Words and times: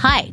Hi, 0.00 0.32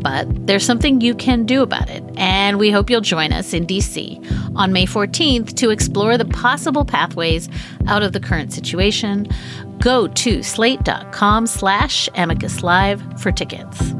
But 0.00 0.46
there's 0.46 0.64
something 0.64 1.00
you 1.00 1.14
can 1.14 1.44
do 1.44 1.62
about 1.62 1.90
it, 1.90 2.02
and 2.16 2.58
we 2.58 2.70
hope 2.70 2.88
you'll 2.88 3.00
join 3.00 3.32
us 3.32 3.52
in 3.52 3.66
DC 3.66 4.56
on 4.56 4.72
May 4.72 4.86
14th 4.86 5.54
to 5.56 5.70
explore 5.70 6.16
the 6.16 6.24
possible 6.24 6.84
pathways 6.84 7.48
out 7.86 8.02
of 8.02 8.12
the 8.12 8.20
current 8.20 8.52
situation. 8.52 9.28
Go 9.78 10.08
to 10.08 10.42
slate.com 10.42 11.46
slash 11.46 12.08
amicus 12.14 12.62
live 12.62 13.02
for 13.20 13.30
tickets. 13.30 13.94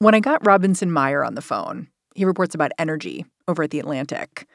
When 0.00 0.14
I 0.14 0.20
got 0.20 0.46
Robinson 0.46 0.92
Meyer 0.92 1.24
on 1.24 1.34
the 1.34 1.42
phone, 1.42 1.88
he 2.14 2.24
reports 2.24 2.54
about 2.54 2.70
energy 2.78 3.26
over 3.48 3.64
at 3.64 3.70
the 3.70 3.80
Atlantic. 3.80 4.46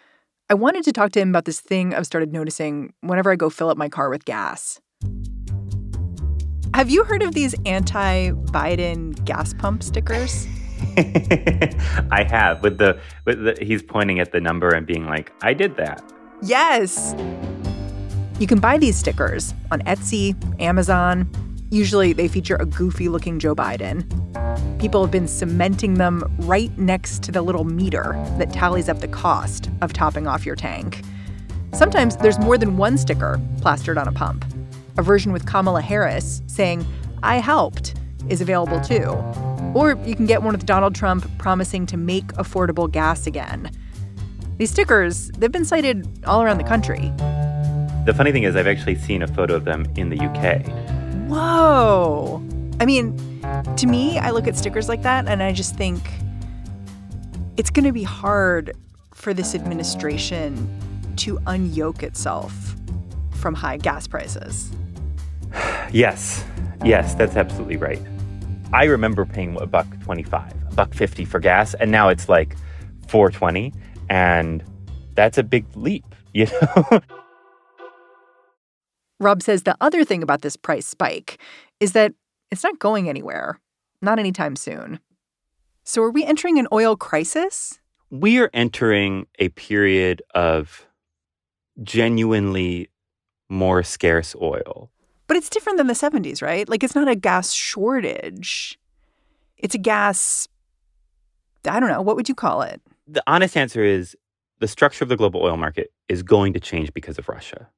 I 0.49 0.55
wanted 0.55 0.83
to 0.83 0.91
talk 0.91 1.11
to 1.13 1.22
him 1.22 1.30
about 1.30 1.45
this 1.45 1.61
thing 1.61 1.94
I've 1.94 2.05
started 2.05 2.33
noticing 2.33 2.94
whenever 3.02 3.31
I 3.31 3.36
go 3.36 3.49
fill 3.49 3.69
up 3.69 3.77
my 3.77 3.88
car 3.88 4.09
with 4.09 4.25
gas. 4.25 4.80
Have 6.73 6.89
you 6.89 7.03
heard 7.05 7.23
of 7.23 7.33
these 7.33 7.55
anti 7.66 8.31
Biden 8.31 9.23
gas 9.25 9.53
pump 9.53 9.83
stickers? 9.83 10.47
I 10.97 12.25
have. 12.30 12.61
With 12.61 12.77
the, 12.77 13.00
with 13.25 13.44
the, 13.44 13.58
he's 13.66 13.81
pointing 13.81 14.19
at 14.19 14.33
the 14.33 14.41
number 14.41 14.69
and 14.69 14.85
being 14.85 15.05
like, 15.05 15.31
I 15.41 15.53
did 15.53 15.77
that. 15.77 16.03
Yes. 16.41 17.16
You 18.38 18.47
can 18.47 18.59
buy 18.59 18.78
these 18.78 18.97
stickers 18.97 19.53
on 19.72 19.80
Etsy, 19.81 20.35
Amazon. 20.61 21.30
Usually 21.69 22.11
they 22.11 22.28
feature 22.28 22.57
a 22.57 22.66
goofy 22.66 23.07
looking 23.07 23.39
Joe 23.39 23.55
Biden. 23.55 24.03
People 24.83 25.01
have 25.01 25.11
been 25.11 25.29
cementing 25.29 25.93
them 25.93 26.21
right 26.39 26.77
next 26.77 27.23
to 27.23 27.31
the 27.31 27.41
little 27.41 27.63
meter 27.63 28.21
that 28.37 28.51
tallies 28.51 28.89
up 28.89 28.99
the 28.99 29.07
cost 29.07 29.69
of 29.81 29.93
topping 29.93 30.27
off 30.27 30.45
your 30.45 30.57
tank. 30.57 31.03
Sometimes 31.71 32.17
there's 32.17 32.37
more 32.37 32.57
than 32.57 32.75
one 32.75 32.97
sticker 32.97 33.39
plastered 33.61 33.97
on 33.97 34.09
a 34.09 34.11
pump. 34.11 34.43
A 34.97 35.01
version 35.01 35.31
with 35.31 35.45
Kamala 35.45 35.81
Harris 35.81 36.41
saying, 36.47 36.85
I 37.23 37.37
helped, 37.37 37.95
is 38.27 38.41
available 38.41 38.81
too. 38.81 39.11
Or 39.73 39.97
you 40.05 40.17
can 40.17 40.25
get 40.25 40.43
one 40.43 40.51
with 40.51 40.65
Donald 40.65 40.95
Trump 40.95 41.31
promising 41.37 41.85
to 41.85 41.95
make 41.95 42.27
affordable 42.33 42.91
gas 42.91 43.25
again. 43.25 43.72
These 44.57 44.72
stickers, 44.72 45.29
they've 45.38 45.49
been 45.49 45.63
cited 45.63 46.25
all 46.25 46.43
around 46.43 46.57
the 46.57 46.66
country. 46.66 47.13
The 48.05 48.13
funny 48.13 48.33
thing 48.33 48.43
is, 48.43 48.57
I've 48.57 48.67
actually 48.67 48.95
seen 48.95 49.22
a 49.22 49.27
photo 49.29 49.55
of 49.55 49.63
them 49.63 49.85
in 49.95 50.09
the 50.09 50.19
UK. 50.19 50.67
Whoa. 51.29 52.43
I 52.79 52.85
mean, 52.85 53.17
to 53.78 53.88
me, 53.88 54.17
I 54.17 54.31
look 54.31 54.47
at 54.47 54.56
stickers 54.56 54.89
like 54.89 55.03
that 55.03 55.28
and 55.28 55.41
I 55.41 55.53
just 55.53 55.75
think 55.75 56.01
it's 57.57 57.69
going 57.69 57.85
to 57.85 57.91
be 57.91 58.03
hard 58.03 58.75
for 59.13 59.34
this 59.34 59.56
administration 59.56 60.79
to 61.17 61.38
unyoke 61.39 62.03
itself 62.03 62.75
from 63.31 63.53
high 63.53 63.78
gas 63.78 64.07
prices. 64.07 64.72
Yes. 65.91 66.44
Yes, 66.84 67.13
that's 67.13 67.35
absolutely 67.35 67.78
right. 67.78 68.01
I 68.73 68.85
remember 68.85 69.25
paying 69.25 69.55
a 69.61 69.67
buck 69.67 69.85
25, 70.01 70.51
a 70.72 70.73
buck 70.73 70.94
50 70.95 71.23
for 71.25 71.40
gas 71.40 71.75
and 71.75 71.91
now 71.91 72.09
it's 72.09 72.28
like 72.28 72.57
420 73.07 73.72
and 74.09 74.63
that's 75.13 75.38
a 75.38 75.44
big 75.44 75.66
leap, 75.75 76.03
you 76.34 76.47
know? 76.47 77.01
Rob 79.19 79.44
says 79.44 79.63
the 79.63 79.78
other 79.79 80.03
thing 80.03 80.23
about 80.23 80.41
this 80.41 80.57
price 80.57 80.88
spike 80.88 81.38
is 81.79 81.91
that 81.91 82.13
it's 82.53 82.64
not 82.64 82.80
going 82.80 83.09
anywhere, 83.09 83.59
not 84.02 84.19
anytime 84.19 84.56
soon. 84.56 85.00
So, 85.84 86.02
are 86.03 86.12
we 86.12 86.24
entering 86.24 86.59
an 86.59 86.68
oil 86.72 86.96
crisis? 86.96 87.80
We 88.09 88.40
are 88.40 88.50
entering 88.53 89.28
a 89.40 89.50
period 89.50 90.22
of 90.34 90.88
genuinely 91.81 92.90
more 93.50 93.84
scarce 93.84 94.36
oil. 94.41 94.90
But 95.28 95.38
it's 95.38 95.50
different 95.50 95.78
than 95.78 95.88
the 95.88 95.94
70s, 95.94 96.41
right? 96.41 96.68
Like, 96.69 96.84
it's 96.84 96.96
not 96.96 97.08
a 97.08 97.16
gas 97.16 97.53
shortage. 97.53 98.80
It's 99.58 99.75
a 99.75 99.80
gas, 99.80 100.47
I 101.68 101.80
don't 101.80 101.90
know, 101.90 102.02
what 102.02 102.16
would 102.16 102.30
you 102.30 102.35
call 102.35 102.62
it? 102.62 102.81
The 103.08 103.24
honest 103.28 103.58
answer 103.58 103.84
is 103.84 104.16
the 104.59 104.68
structure 104.68 105.03
of 105.03 105.09
the 105.09 105.18
global 105.18 105.41
oil 105.41 105.58
market 105.58 105.91
is 106.08 106.24
going 106.24 106.53
to 106.53 106.59
change 106.59 106.94
because 106.94 107.18
of 107.18 107.28
Russia. 107.28 107.70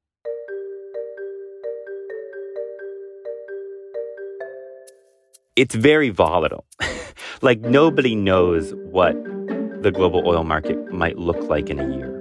It's 5.56 5.76
very 5.76 6.10
volatile. 6.10 6.66
like 7.42 7.62
nobody 7.62 8.16
knows 8.16 8.74
what 8.76 9.16
the 9.82 9.92
global 9.92 10.28
oil 10.28 10.44
market 10.44 10.92
might 10.92 11.18
look 11.18 11.42
like 11.44 11.70
in 11.70 11.80
a 11.80 11.96
year. 11.96 12.12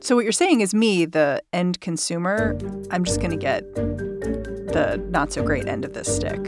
So 0.00 0.16
what 0.16 0.24
you're 0.24 0.32
saying 0.32 0.60
is 0.60 0.74
me, 0.74 1.04
the 1.04 1.42
end 1.52 1.80
consumer, 1.80 2.58
I'm 2.90 3.04
just 3.04 3.20
going 3.20 3.30
to 3.32 3.36
get 3.36 3.74
the 3.74 5.02
not 5.10 5.32
so 5.32 5.42
great 5.42 5.68
end 5.68 5.84
of 5.84 5.92
this 5.92 6.14
stick. 6.14 6.40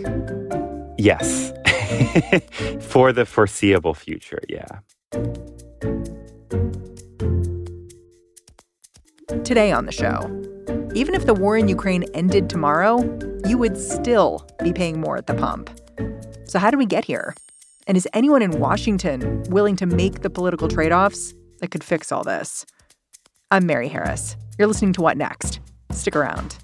Yes. 0.96 1.52
For 2.80 3.12
the 3.12 3.26
foreseeable 3.26 3.94
future, 3.94 4.40
yeah. 4.48 4.66
Today 9.44 9.72
on 9.72 9.86
the 9.86 9.92
show, 9.92 10.20
even 10.94 11.14
if 11.14 11.26
the 11.26 11.34
war 11.34 11.56
in 11.56 11.68
Ukraine 11.68 12.04
ended 12.14 12.48
tomorrow, 12.48 13.00
you 13.46 13.58
would 13.58 13.76
still 13.76 14.46
be 14.62 14.72
paying 14.72 15.00
more 15.00 15.16
at 15.16 15.26
the 15.26 15.34
pump. 15.34 15.70
So, 16.52 16.58
how 16.58 16.70
did 16.70 16.76
we 16.76 16.84
get 16.84 17.06
here? 17.06 17.34
And 17.86 17.96
is 17.96 18.06
anyone 18.12 18.42
in 18.42 18.60
Washington 18.60 19.42
willing 19.44 19.74
to 19.76 19.86
make 19.86 20.20
the 20.20 20.28
political 20.28 20.68
trade 20.68 20.92
offs 20.92 21.32
that 21.60 21.70
could 21.70 21.82
fix 21.82 22.12
all 22.12 22.24
this? 22.24 22.66
I'm 23.50 23.64
Mary 23.64 23.88
Harris. 23.88 24.36
You're 24.58 24.68
listening 24.68 24.92
to 24.92 25.00
What 25.00 25.16
Next? 25.16 25.60
Stick 25.92 26.14
around. 26.14 26.58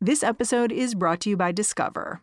This 0.00 0.22
episode 0.22 0.70
is 0.70 0.94
brought 0.94 1.18
to 1.22 1.30
you 1.30 1.36
by 1.36 1.50
Discover. 1.50 2.22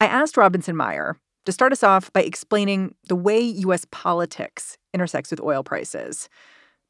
I 0.00 0.06
asked 0.06 0.36
Robinson 0.36 0.76
Meyer 0.76 1.16
to 1.44 1.52
start 1.52 1.72
us 1.72 1.82
off 1.82 2.12
by 2.12 2.22
explaining 2.22 2.94
the 3.08 3.16
way 3.16 3.40
U.S. 3.40 3.84
politics 3.90 4.78
intersects 4.94 5.30
with 5.30 5.40
oil 5.40 5.62
prices. 5.62 6.28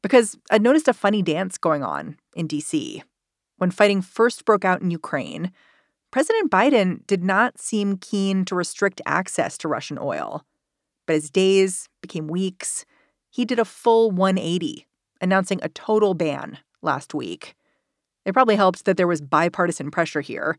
Because 0.01 0.37
I 0.51 0.57
noticed 0.57 0.87
a 0.87 0.93
funny 0.93 1.21
dance 1.21 1.57
going 1.57 1.83
on 1.83 2.17
in 2.35 2.47
D.C. 2.47 3.03
When 3.57 3.71
fighting 3.71 4.01
first 4.01 4.45
broke 4.45 4.63
out 4.63 4.81
in 4.81 4.91
Ukraine, 4.91 5.51
President 6.11 6.49
Biden 6.49 7.05
did 7.07 7.23
not 7.23 7.59
seem 7.59 7.97
keen 7.97 8.45
to 8.45 8.55
restrict 8.55 9.01
access 9.05 9.57
to 9.59 9.67
Russian 9.67 9.97
oil. 9.99 10.45
But 11.05 11.15
as 11.17 11.29
days 11.29 11.89
became 12.01 12.27
weeks 12.27 12.85
he 13.29 13.45
did 13.45 13.59
a 13.59 13.65
full 13.65 14.11
180, 14.11 14.87
announcing 15.21 15.59
a 15.61 15.69
total 15.69 16.13
ban 16.13 16.57
last 16.81 17.13
week. 17.13 17.55
It 18.25 18.33
probably 18.33 18.55
helped 18.55 18.85
that 18.85 18.97
there 18.97 19.07
was 19.07 19.21
bipartisan 19.21 19.91
pressure 19.91 20.21
here. 20.21 20.57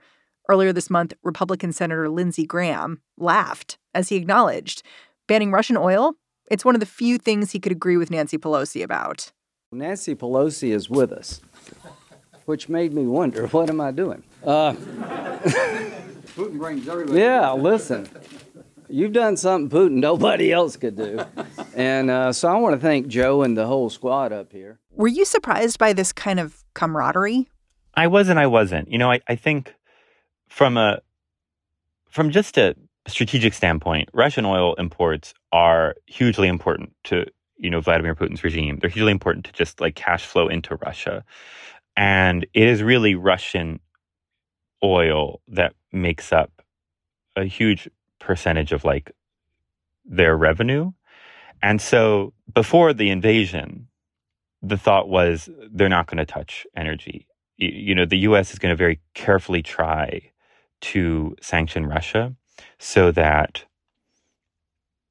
Earlier 0.48 0.72
this 0.72 0.90
month, 0.90 1.12
Republican 1.22 1.72
Senator 1.72 2.08
Lindsey 2.08 2.44
Graham 2.46 3.00
laughed 3.16 3.78
as 3.94 4.08
he 4.08 4.16
acknowledged 4.16 4.82
banning 5.28 5.52
Russian 5.52 5.76
oil. 5.76 6.14
It's 6.50 6.64
one 6.64 6.74
of 6.74 6.80
the 6.80 6.86
few 6.86 7.18
things 7.18 7.52
he 7.52 7.60
could 7.60 7.72
agree 7.72 7.96
with 7.96 8.10
Nancy 8.10 8.36
Pelosi 8.38 8.82
about. 8.82 9.30
Nancy 9.70 10.16
Pelosi 10.16 10.72
is 10.72 10.90
with 10.90 11.12
us, 11.12 11.40
which 12.46 12.68
made 12.68 12.92
me 12.92 13.06
wonder 13.06 13.46
what 13.48 13.70
am 13.70 13.80
I 13.80 13.92
doing? 13.92 14.24
Uh, 14.44 14.72
Putin 16.34 16.58
brings 16.58 16.88
everybody. 16.88 17.18
yeah, 17.20 17.52
listen, 17.52 18.08
you've 18.88 19.12
done 19.12 19.36
something 19.36 19.68
Putin 19.70 19.94
nobody 20.00 20.50
else 20.52 20.76
could 20.76 20.96
do. 20.96 21.24
And 21.76 22.10
uh, 22.10 22.32
so 22.32 22.48
I 22.48 22.56
want 22.56 22.74
to 22.74 22.80
thank 22.80 23.06
Joe 23.06 23.42
and 23.42 23.56
the 23.56 23.66
whole 23.66 23.90
squad 23.90 24.32
up 24.32 24.50
here. 24.52 24.80
Were 24.92 25.06
you 25.08 25.24
surprised 25.24 25.78
by 25.78 25.92
this 25.92 26.12
kind 26.12 26.40
of 26.40 26.64
camaraderie? 26.74 27.48
I 27.94 28.06
wasn't. 28.08 28.38
I 28.38 28.46
wasn't. 28.46 28.90
You 28.90 28.98
know, 28.98 29.10
I, 29.12 29.20
I 29.28 29.36
think 29.36 29.74
from 30.50 30.76
a 30.76 31.00
from 32.10 32.30
just 32.30 32.58
a 32.58 32.74
strategic 33.06 33.54
standpoint, 33.54 34.10
Russian 34.12 34.44
oil 34.44 34.74
imports 34.74 35.32
are 35.52 35.94
hugely 36.06 36.48
important 36.48 36.92
to 37.04 37.24
you 37.56 37.70
know 37.70 37.80
Vladimir 37.80 38.14
Putin's 38.14 38.44
regime. 38.44 38.78
They're 38.78 38.90
hugely 38.90 39.12
important 39.12 39.46
to 39.46 39.52
just 39.52 39.80
like 39.80 39.94
cash 39.94 40.26
flow 40.26 40.48
into 40.48 40.76
Russia, 40.76 41.24
and 41.96 42.46
it 42.52 42.68
is 42.68 42.82
really 42.82 43.14
Russian 43.14 43.80
oil 44.84 45.40
that 45.48 45.74
makes 45.92 46.32
up 46.32 46.62
a 47.36 47.44
huge 47.44 47.88
percentage 48.18 48.72
of 48.72 48.84
like 48.84 49.12
their 50.04 50.36
revenue. 50.36 50.92
And 51.62 51.80
so 51.80 52.32
before 52.52 52.92
the 52.92 53.10
invasion, 53.10 53.88
the 54.62 54.78
thought 54.78 55.08
was 55.08 55.48
they're 55.70 55.88
not 55.88 56.06
going 56.06 56.18
to 56.18 56.26
touch 56.26 56.66
energy. 56.74 57.26
You, 57.56 57.68
you 57.68 57.94
know, 57.94 58.06
the 58.06 58.18
US 58.18 58.52
is 58.52 58.58
going 58.58 58.72
to 58.72 58.76
very 58.76 59.00
carefully 59.14 59.62
try 59.62 60.30
to 60.80 61.36
sanction 61.40 61.86
Russia 61.86 62.34
so 62.78 63.10
that 63.12 63.64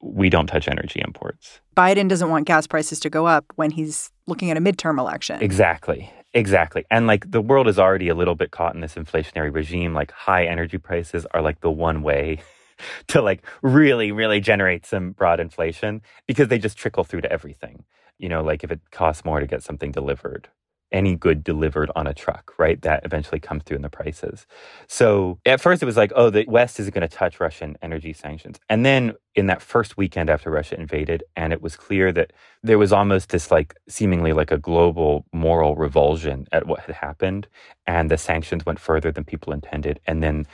we 0.02 0.30
don't 0.30 0.48
touch 0.48 0.68
energy 0.68 1.02
imports. 1.06 1.60
Biden 1.76 2.08
doesn't 2.08 2.30
want 2.30 2.48
gas 2.48 2.68
prices 2.68 3.00
to 3.02 3.10
go 3.10 3.26
up 3.26 3.46
when 3.56 3.72
he's 3.72 4.12
looking 4.28 4.50
at 4.50 4.58
a 4.58 4.62
midterm 4.62 4.98
election. 4.98 5.42
Exactly. 5.42 6.12
Exactly. 6.34 6.86
And 6.92 7.08
like 7.08 7.32
the 7.32 7.42
world 7.42 7.68
is 7.68 7.80
already 7.80 8.08
a 8.08 8.16
little 8.16 8.36
bit 8.36 8.52
caught 8.52 8.76
in 8.76 8.82
this 8.82 8.96
inflationary 8.96 9.54
regime. 9.54 9.94
Like 9.94 10.12
high 10.12 10.46
energy 10.46 10.78
prices 10.78 11.26
are 11.34 11.42
like 11.42 11.62
the 11.62 11.72
one 11.72 12.04
way 12.04 12.40
to 13.08 13.22
like 13.22 13.44
really, 13.62 14.12
really 14.12 14.40
generate 14.40 14.86
some 14.86 15.12
broad 15.12 15.40
inflation 15.40 16.02
because 16.28 16.48
they 16.48 16.60
just 16.60 16.78
trickle 16.78 17.04
through 17.04 17.22
to 17.22 17.32
everything. 17.32 17.84
You 18.20 18.30
know, 18.30 18.44
like 18.44 18.64
if 18.64 18.72
it 18.72 18.82
costs 18.92 19.26
more 19.26 19.40
to 19.40 19.48
get 19.48 19.64
something 19.64 19.92
delivered, 19.92 20.50
any 20.92 21.16
good 21.16 21.44
delivered 21.44 21.92
on 21.96 22.08
a 22.08 22.14
truck, 22.14 22.54
right? 22.58 22.82
That 22.82 23.06
eventually 23.06 23.40
comes 23.40 23.64
through 23.64 23.78
in 23.78 23.82
the 23.82 23.90
prices. 23.90 24.48
So 24.88 25.40
at 25.46 25.62
first 25.62 25.82
it 25.84 25.86
was 25.86 25.98
like, 25.98 26.12
oh, 26.16 26.30
the 26.30 26.46
West 26.48 26.80
isn't 26.80 26.94
going 26.94 27.08
to 27.08 27.16
touch 27.16 27.40
Russian 27.40 27.78
energy 27.82 28.14
sanctions. 28.14 28.60
And 28.70 28.86
then 28.86 29.14
in 29.36 29.48
that 29.48 29.62
first 29.62 29.98
weekend 29.98 30.30
after 30.30 30.50
Russia 30.50 30.80
invaded, 30.80 31.24
and 31.36 31.54
it 31.54 31.62
was 31.62 31.76
clear 31.76 32.12
that 32.14 32.34
there 32.64 32.78
was 32.78 32.92
almost 32.92 33.30
this 33.30 33.52
like 33.52 33.76
seemingly 33.88 34.34
like 34.34 34.52
a 34.52 34.58
global 34.58 35.26
moral 35.32 35.76
revulsion 35.76 36.48
at 36.52 36.68
what 36.68 36.82
had 36.82 36.96
happened. 36.96 37.48
And 37.86 38.10
the 38.10 38.18
sanctions 38.18 38.66
went 38.66 38.80
further 38.80 39.12
than 39.12 39.24
people 39.24 39.54
intended. 39.54 40.00
And 40.08 40.24
then 40.24 40.48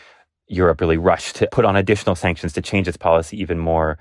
Europe 0.47 0.81
really 0.81 0.97
rushed 0.97 1.37
to 1.37 1.47
put 1.51 1.65
on 1.65 1.75
additional 1.75 2.15
sanctions 2.15 2.53
to 2.53 2.61
change 2.61 2.87
its 2.87 2.97
policy 2.97 3.39
even 3.41 3.57
more 3.57 3.97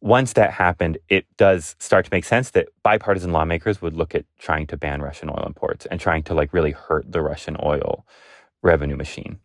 once 0.00 0.34
that 0.34 0.52
happened, 0.52 0.98
it 1.08 1.26
does 1.36 1.74
start 1.78 2.04
to 2.04 2.10
make 2.12 2.24
sense 2.24 2.50
that 2.50 2.68
bipartisan 2.82 3.32
lawmakers 3.32 3.80
would 3.80 3.94
look 3.94 4.14
at 4.14 4.24
trying 4.38 4.66
to 4.68 4.76
ban 4.76 5.00
Russian 5.02 5.30
oil 5.30 5.44
imports 5.46 5.86
and 5.86 6.00
trying 6.00 6.22
to 6.24 6.34
like 6.34 6.52
really 6.52 6.72
hurt 6.72 7.10
the 7.10 7.22
Russian 7.22 7.56
oil 7.62 8.06
revenue 8.62 8.96
machine. 8.96 9.38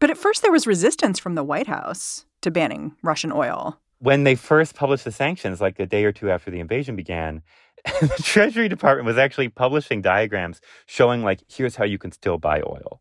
But 0.00 0.10
at 0.10 0.18
first, 0.18 0.42
there 0.42 0.52
was 0.52 0.66
resistance 0.66 1.18
from 1.18 1.34
the 1.34 1.44
White 1.44 1.66
House 1.66 2.24
to 2.42 2.50
banning 2.50 2.94
Russian 3.02 3.32
oil. 3.32 3.80
When 3.98 4.24
they 4.24 4.36
first 4.36 4.74
published 4.74 5.04
the 5.04 5.12
sanctions, 5.12 5.60
like 5.60 5.78
a 5.80 5.86
day 5.86 6.04
or 6.04 6.12
two 6.12 6.30
after 6.30 6.50
the 6.50 6.60
invasion 6.60 6.94
began, 6.94 7.42
the 8.00 8.22
Treasury 8.22 8.68
Department 8.68 9.06
was 9.06 9.18
actually 9.18 9.48
publishing 9.48 10.02
diagrams 10.02 10.60
showing, 10.86 11.22
like, 11.22 11.40
here's 11.48 11.76
how 11.76 11.84
you 11.84 11.98
can 11.98 12.12
still 12.12 12.38
buy 12.38 12.60
oil. 12.60 13.00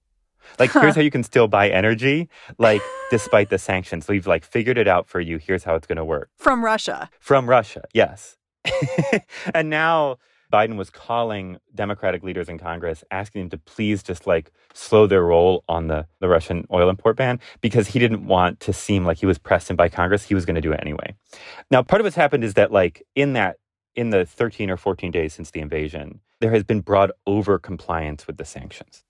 Like, 0.60 0.72
Huh. 0.72 0.82
here's 0.82 0.96
how 0.96 1.02
you 1.02 1.12
can 1.12 1.24
still 1.24 1.48
buy 1.48 1.70
energy, 1.70 2.30
like, 2.58 2.82
despite 3.12 3.50
the 3.50 3.58
sanctions. 3.58 4.08
We've 4.08 4.28
like 4.28 4.44
figured 4.44 4.78
it 4.78 4.88
out 4.88 5.08
for 5.08 5.20
you. 5.20 5.38
Here's 5.38 5.64
how 5.64 5.76
it's 5.76 5.88
going 5.88 5.98
to 5.98 6.06
work. 6.06 6.30
From 6.38 6.64
Russia. 6.64 7.10
From 7.20 7.50
Russia, 7.50 7.84
yes. 7.94 8.38
and 9.54 9.70
now 9.70 10.18
Biden 10.52 10.78
was 10.78 10.90
calling 10.90 11.58
Democratic 11.76 12.24
leaders 12.24 12.50
in 12.50 12.58
Congress, 12.58 13.04
asking 13.12 13.42
them 13.44 13.50
to 13.52 13.58
please 13.58 14.02
just 14.04 14.26
like 14.28 14.52
slow 14.74 15.08
their 15.08 15.24
roll 15.24 15.64
on 15.68 15.88
the, 15.88 16.06
the 16.20 16.28
Russian 16.28 16.66
oil 16.72 16.90
import 16.90 17.18
ban 17.18 17.40
because 17.62 17.88
he 17.88 18.00
didn't 18.00 18.26
want 18.26 18.60
to 18.62 18.74
seem 18.74 19.06
like 19.06 19.18
he 19.18 19.26
was 19.26 19.38
pressed 19.38 19.70
in 19.70 19.76
by 19.76 19.90
Congress. 19.90 20.24
He 20.24 20.36
was 20.36 20.46
going 20.46 20.56
to 20.56 20.62
do 20.62 20.72
it 20.72 20.80
anyway. 20.82 21.16
Now, 21.72 21.84
part 21.84 22.02
of 22.02 22.06
what's 22.06 22.16
happened 22.16 22.44
is 22.44 22.54
that 22.56 22.72
like 22.72 23.04
in 23.16 23.34
that 23.34 23.58
in 23.96 24.12
the 24.12 24.26
13 24.26 24.70
or 24.70 24.78
14 24.78 25.12
days 25.12 25.34
since 25.34 25.52
the 25.52 25.60
invasion, 25.60 26.20
there 26.40 26.52
has 26.52 26.64
been 26.64 26.82
broad 26.82 27.12
over 27.26 27.58
compliance 27.58 28.28
with 28.28 28.38
the 28.38 28.46
sanctions. 28.46 29.04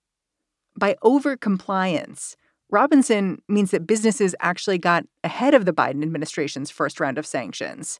By 0.78 0.96
over 1.02 1.36
compliance, 1.36 2.36
Robinson 2.70 3.42
means 3.48 3.72
that 3.72 3.86
businesses 3.86 4.34
actually 4.38 4.78
got 4.78 5.06
ahead 5.24 5.52
of 5.54 5.64
the 5.64 5.72
Biden 5.72 6.02
administration's 6.02 6.70
first 6.70 7.00
round 7.00 7.18
of 7.18 7.26
sanctions. 7.26 7.98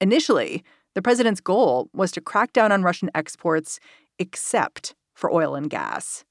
Initially, 0.00 0.64
the 0.94 1.02
president's 1.02 1.42
goal 1.42 1.90
was 1.92 2.10
to 2.12 2.22
crack 2.22 2.54
down 2.54 2.72
on 2.72 2.82
Russian 2.82 3.10
exports 3.14 3.78
except 4.18 4.94
for 5.12 5.30
oil 5.30 5.54
and 5.54 5.68
gas. 5.68 6.24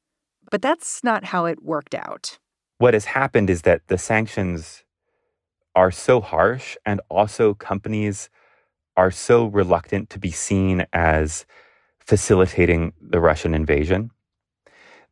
But 0.49 0.61
that's 0.63 1.03
not 1.03 1.25
how 1.25 1.45
it 1.45 1.61
worked 1.63 1.93
out. 1.93 2.39
what 2.79 2.93
has 2.93 3.05
happened 3.05 3.49
is 3.49 3.61
that 3.61 3.87
the 3.87 3.97
sanctions 3.97 4.83
are 5.75 5.91
so 5.91 6.19
harsh 6.19 6.75
and 6.85 6.99
also 7.09 7.53
companies 7.53 8.29
are 8.97 9.11
so 9.11 9.45
reluctant 9.45 10.09
to 10.09 10.19
be 10.19 10.31
seen 10.31 10.85
as 10.91 11.45
facilitating 11.99 12.93
the 12.99 13.19
Russian 13.19 13.53
invasion 13.53 14.09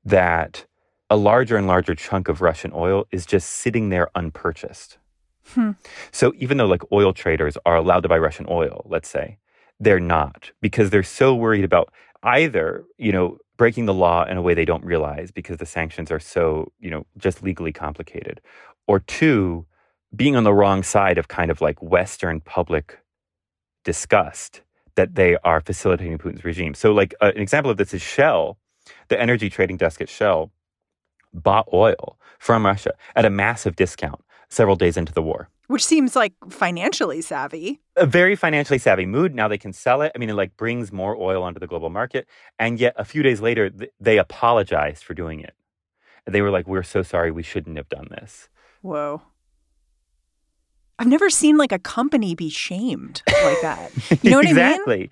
that 0.03 0.65
a 1.11 1.17
larger 1.17 1.57
and 1.57 1.67
larger 1.67 1.93
chunk 1.93 2.29
of 2.29 2.41
Russian 2.41 2.71
oil 2.73 3.05
is 3.11 3.25
just 3.25 3.49
sitting 3.49 3.89
there 3.89 4.09
unpurchased. 4.15 4.97
Hmm. 5.49 5.71
So 6.11 6.31
even 6.37 6.57
though 6.57 6.67
like 6.67 6.89
oil 6.89 7.11
traders 7.11 7.57
are 7.65 7.75
allowed 7.75 7.99
to 8.03 8.09
buy 8.09 8.17
Russian 8.17 8.45
oil, 8.49 8.85
let's 8.89 9.09
say, 9.09 9.37
they're 9.77 9.99
not 9.99 10.51
because 10.61 10.89
they're 10.89 11.03
so 11.03 11.35
worried 11.35 11.65
about 11.65 11.91
either, 12.23 12.85
you 12.97 13.11
know, 13.11 13.39
breaking 13.57 13.87
the 13.87 13.93
law 13.93 14.23
in 14.23 14.37
a 14.37 14.41
way 14.41 14.53
they 14.53 14.63
don't 14.63 14.85
realize 14.85 15.31
because 15.31 15.57
the 15.57 15.65
sanctions 15.65 16.11
are 16.11 16.19
so, 16.19 16.71
you 16.79 16.89
know, 16.89 17.05
just 17.17 17.43
legally 17.43 17.73
complicated. 17.73 18.39
Or 18.87 19.01
two, 19.01 19.65
being 20.15 20.37
on 20.37 20.45
the 20.45 20.53
wrong 20.53 20.81
side 20.81 21.17
of 21.17 21.27
kind 21.27 21.51
of 21.51 21.59
like 21.59 21.81
Western 21.81 22.39
public 22.39 22.99
disgust 23.83 24.61
that 24.95 25.15
they 25.15 25.35
are 25.43 25.59
facilitating 25.59 26.17
Putin's 26.17 26.45
regime. 26.45 26.73
So, 26.73 26.93
like, 26.93 27.13
uh, 27.21 27.31
an 27.35 27.41
example 27.41 27.69
of 27.69 27.77
this 27.77 27.93
is 27.93 28.01
Shell, 28.01 28.57
the 29.09 29.19
energy 29.19 29.49
trading 29.49 29.77
desk 29.77 30.01
at 30.01 30.09
Shell, 30.09 30.51
bought 31.33 31.67
oil 31.73 32.17
from 32.39 32.65
Russia 32.65 32.93
at 33.15 33.25
a 33.25 33.29
massive 33.29 33.75
discount 33.75 34.21
several 34.49 34.75
days 34.75 34.97
into 34.97 35.13
the 35.13 35.21
war. 35.21 35.49
Which 35.67 35.85
seems 35.85 36.15
like 36.15 36.33
financially 36.49 37.21
savvy. 37.21 37.79
A 37.95 38.05
very 38.05 38.35
financially 38.35 38.77
savvy 38.77 39.05
mood. 39.05 39.33
Now 39.33 39.47
they 39.47 39.57
can 39.57 39.71
sell 39.71 40.01
it. 40.01 40.11
I 40.13 40.17
mean, 40.17 40.29
it 40.29 40.33
like 40.33 40.57
brings 40.57 40.91
more 40.91 41.15
oil 41.15 41.43
onto 41.43 41.59
the 41.61 41.67
global 41.67 41.89
market. 41.89 42.27
And 42.59 42.77
yet, 42.77 42.93
a 42.97 43.05
few 43.05 43.23
days 43.23 43.39
later, 43.39 43.69
th- 43.69 43.91
they 43.99 44.17
apologized 44.17 45.03
for 45.05 45.13
doing 45.13 45.39
it. 45.39 45.53
They 46.25 46.41
were 46.41 46.51
like, 46.51 46.67
"We're 46.67 46.83
so 46.83 47.03
sorry. 47.03 47.31
We 47.31 47.43
shouldn't 47.43 47.77
have 47.77 47.87
done 47.87 48.09
this." 48.11 48.49
Whoa. 48.81 49.21
I've 50.99 51.07
never 51.07 51.29
seen 51.29 51.57
like 51.57 51.71
a 51.71 51.79
company 51.79 52.35
be 52.35 52.49
shamed 52.49 53.23
like 53.27 53.61
that. 53.61 53.91
You 54.21 54.29
know 54.31 54.37
what 54.37 54.47
I 54.47 54.53
mean? 54.53 54.57
exactly. 54.65 55.09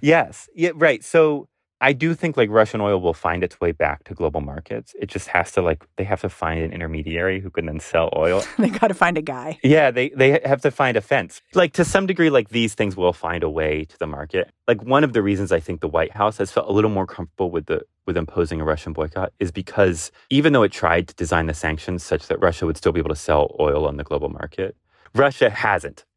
Yes. 0.00 0.48
Yeah. 0.54 0.70
Right. 0.74 1.02
So 1.04 1.48
I 1.82 1.92
do 1.92 2.14
think 2.14 2.36
like 2.36 2.48
Russian 2.48 2.80
oil 2.80 3.00
will 3.00 3.12
find 3.12 3.42
its 3.42 3.60
way 3.60 3.72
back 3.72 4.04
to 4.04 4.14
global 4.14 4.40
markets. 4.40 4.94
It 5.00 5.06
just 5.06 5.26
has 5.28 5.50
to 5.52 5.62
like 5.62 5.84
they 5.96 6.04
have 6.04 6.20
to 6.20 6.28
find 6.28 6.60
an 6.62 6.72
intermediary 6.72 7.40
who 7.40 7.50
can 7.50 7.66
then 7.66 7.80
sell 7.80 8.08
oil. 8.16 8.44
they 8.58 8.70
got 8.70 8.88
to 8.88 8.94
find 8.94 9.18
a 9.18 9.22
guy. 9.22 9.58
yeah, 9.64 9.90
they 9.90 10.10
they 10.10 10.40
have 10.44 10.62
to 10.62 10.70
find 10.70 10.96
a 10.96 11.00
fence. 11.00 11.42
Like 11.54 11.72
to 11.74 11.84
some 11.84 12.06
degree, 12.06 12.30
like 12.30 12.50
these 12.50 12.74
things 12.74 12.96
will 12.96 13.12
find 13.12 13.42
a 13.42 13.50
way 13.50 13.84
to 13.84 13.98
the 13.98 14.06
market. 14.06 14.48
Like 14.68 14.80
one 14.82 15.02
of 15.02 15.12
the 15.12 15.22
reasons 15.22 15.50
I 15.50 15.58
think 15.58 15.80
the 15.80 15.88
White 15.88 16.12
House 16.12 16.38
has 16.38 16.52
felt 16.52 16.68
a 16.68 16.72
little 16.72 16.90
more 16.90 17.06
comfortable 17.06 17.50
with 17.50 17.66
the 17.66 17.82
with 18.06 18.16
imposing 18.16 18.60
a 18.60 18.64
Russian 18.64 18.92
boycott 18.92 19.32
is 19.40 19.50
because 19.50 20.12
even 20.30 20.52
though 20.52 20.62
it 20.62 20.72
tried 20.72 21.08
to 21.08 21.14
design 21.14 21.46
the 21.46 21.54
sanctions 21.54 22.04
such 22.04 22.28
that 22.28 22.40
Russia 22.40 22.64
would 22.64 22.76
still 22.76 22.92
be 22.92 23.00
able 23.00 23.10
to 23.10 23.16
sell 23.16 23.56
oil 23.58 23.86
on 23.86 23.96
the 23.96 24.04
global 24.04 24.28
market, 24.28 24.76
Russia 25.14 25.50
hasn't. 25.50 26.04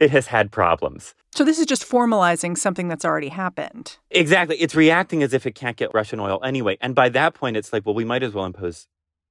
it 0.00 0.10
has 0.10 0.26
had 0.26 0.50
problems. 0.50 1.14
So 1.34 1.44
this 1.44 1.58
is 1.58 1.66
just 1.66 1.88
formalizing 1.88 2.56
something 2.56 2.88
that's 2.88 3.04
already 3.04 3.28
happened. 3.28 3.98
Exactly. 4.10 4.56
It's 4.56 4.74
reacting 4.74 5.22
as 5.22 5.32
if 5.32 5.46
it 5.46 5.54
can't 5.54 5.76
get 5.76 5.92
Russian 5.94 6.20
oil 6.20 6.40
anyway. 6.42 6.78
And 6.80 6.94
by 6.94 7.08
that 7.10 7.34
point, 7.34 7.56
it's 7.56 7.72
like, 7.72 7.84
well, 7.84 7.94
we 7.94 8.04
might 8.04 8.22
as 8.22 8.34
well 8.34 8.44
impose 8.44 8.86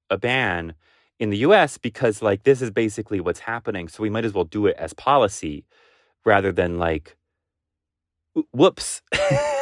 a 0.10 0.18
ban 0.18 0.74
in 1.20 1.30
the 1.32 1.38
US 1.40 1.78
because, 1.78 2.22
like, 2.22 2.44
this 2.44 2.62
is 2.62 2.72
basically 2.72 3.20
what's 3.20 3.40
happening. 3.40 3.88
So 3.88 4.04
we 4.04 4.10
might 4.10 4.26
as 4.26 4.34
well 4.34 4.44
do 4.44 4.68
it 4.68 4.76
as 4.78 4.94
policy 4.94 5.66
rather 6.24 6.52
than, 6.52 6.78
like, 6.78 7.18
whoops, 8.52 9.02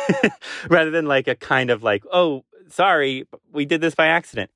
rather 0.70 0.92
than 0.92 1.06
like 1.06 1.28
a 1.28 1.36
kind 1.36 1.70
of 1.70 1.84
like, 1.84 2.04
oh, 2.12 2.44
sorry, 2.70 3.28
we 3.52 3.66
did 3.66 3.82
this 3.82 3.96
by 3.96 4.08
accident. 4.08 4.52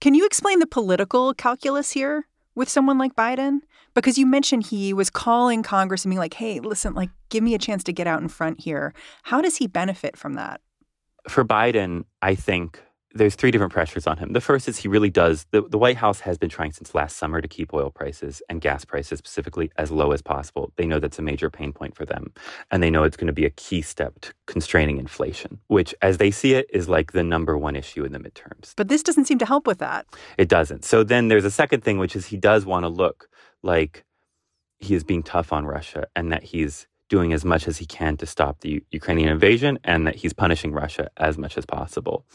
Can 0.00 0.14
you 0.14 0.24
explain 0.24 0.60
the 0.60 0.66
political 0.66 1.34
calculus 1.34 1.92
here 1.92 2.26
with 2.54 2.68
someone 2.68 2.98
like 2.98 3.14
Biden? 3.14 3.60
Because 3.94 4.18
you 4.18 4.26
mentioned 4.26 4.66
he 4.66 4.92
was 4.92 5.10
calling 5.10 5.62
Congress 5.62 6.04
and 6.04 6.10
being 6.10 6.18
like, 6.18 6.34
hey, 6.34 6.60
listen, 6.60 6.94
like, 6.94 7.10
give 7.30 7.42
me 7.42 7.54
a 7.54 7.58
chance 7.58 7.82
to 7.84 7.92
get 7.92 8.06
out 8.06 8.20
in 8.20 8.28
front 8.28 8.60
here. 8.60 8.94
How 9.24 9.40
does 9.40 9.56
he 9.56 9.66
benefit 9.66 10.16
from 10.16 10.34
that? 10.34 10.60
For 11.28 11.44
Biden, 11.44 12.04
I 12.22 12.34
think 12.34 12.80
there's 13.14 13.34
three 13.34 13.50
different 13.50 13.72
pressures 13.72 14.06
on 14.06 14.18
him. 14.18 14.32
The 14.32 14.40
first 14.40 14.68
is 14.68 14.78
he 14.78 14.88
really 14.88 15.10
does, 15.10 15.46
the, 15.50 15.62
the 15.62 15.78
White 15.78 15.96
House 15.96 16.20
has 16.20 16.36
been 16.36 16.50
trying 16.50 16.72
since 16.72 16.94
last 16.94 17.16
summer 17.16 17.40
to 17.40 17.48
keep 17.48 17.72
oil 17.72 17.90
prices 17.90 18.42
and 18.48 18.60
gas 18.60 18.84
prices 18.84 19.18
specifically 19.18 19.70
as 19.76 19.90
low 19.90 20.12
as 20.12 20.20
possible. 20.20 20.72
They 20.76 20.86
know 20.86 20.98
that's 20.98 21.18
a 21.18 21.22
major 21.22 21.48
pain 21.48 21.72
point 21.72 21.96
for 21.96 22.04
them. 22.04 22.32
And 22.70 22.82
they 22.82 22.90
know 22.90 23.04
it's 23.04 23.16
going 23.16 23.28
to 23.28 23.32
be 23.32 23.46
a 23.46 23.50
key 23.50 23.80
step 23.80 24.20
to 24.20 24.32
constraining 24.46 24.98
inflation, 24.98 25.58
which, 25.68 25.94
as 26.02 26.18
they 26.18 26.30
see 26.30 26.54
it, 26.54 26.66
is 26.70 26.88
like 26.88 27.12
the 27.12 27.24
number 27.24 27.56
one 27.56 27.76
issue 27.76 28.04
in 28.04 28.12
the 28.12 28.18
midterms. 28.18 28.74
But 28.76 28.88
this 28.88 29.02
doesn't 29.02 29.24
seem 29.24 29.38
to 29.38 29.46
help 29.46 29.66
with 29.66 29.78
that. 29.78 30.06
It 30.36 30.48
doesn't. 30.48 30.84
So 30.84 31.02
then 31.02 31.28
there's 31.28 31.46
a 31.46 31.50
second 31.50 31.82
thing, 31.82 31.98
which 31.98 32.14
is 32.14 32.26
he 32.26 32.36
does 32.36 32.66
want 32.66 32.84
to 32.84 32.88
look 32.88 33.28
like 33.62 34.04
he 34.80 34.94
is 34.94 35.02
being 35.02 35.22
tough 35.22 35.52
on 35.52 35.66
Russia 35.66 36.06
and 36.14 36.30
that 36.30 36.42
he's 36.42 36.86
doing 37.08 37.32
as 37.32 37.44
much 37.44 37.66
as 37.66 37.78
he 37.78 37.86
can 37.86 38.16
to 38.18 38.26
stop 38.26 38.60
the 38.60 38.82
Ukrainian 38.90 39.30
invasion 39.30 39.78
and 39.82 40.06
that 40.06 40.16
he's 40.16 40.32
punishing 40.32 40.72
Russia 40.72 41.08
as 41.16 41.38
much 41.38 41.56
as 41.56 41.64
possible. 41.64 42.26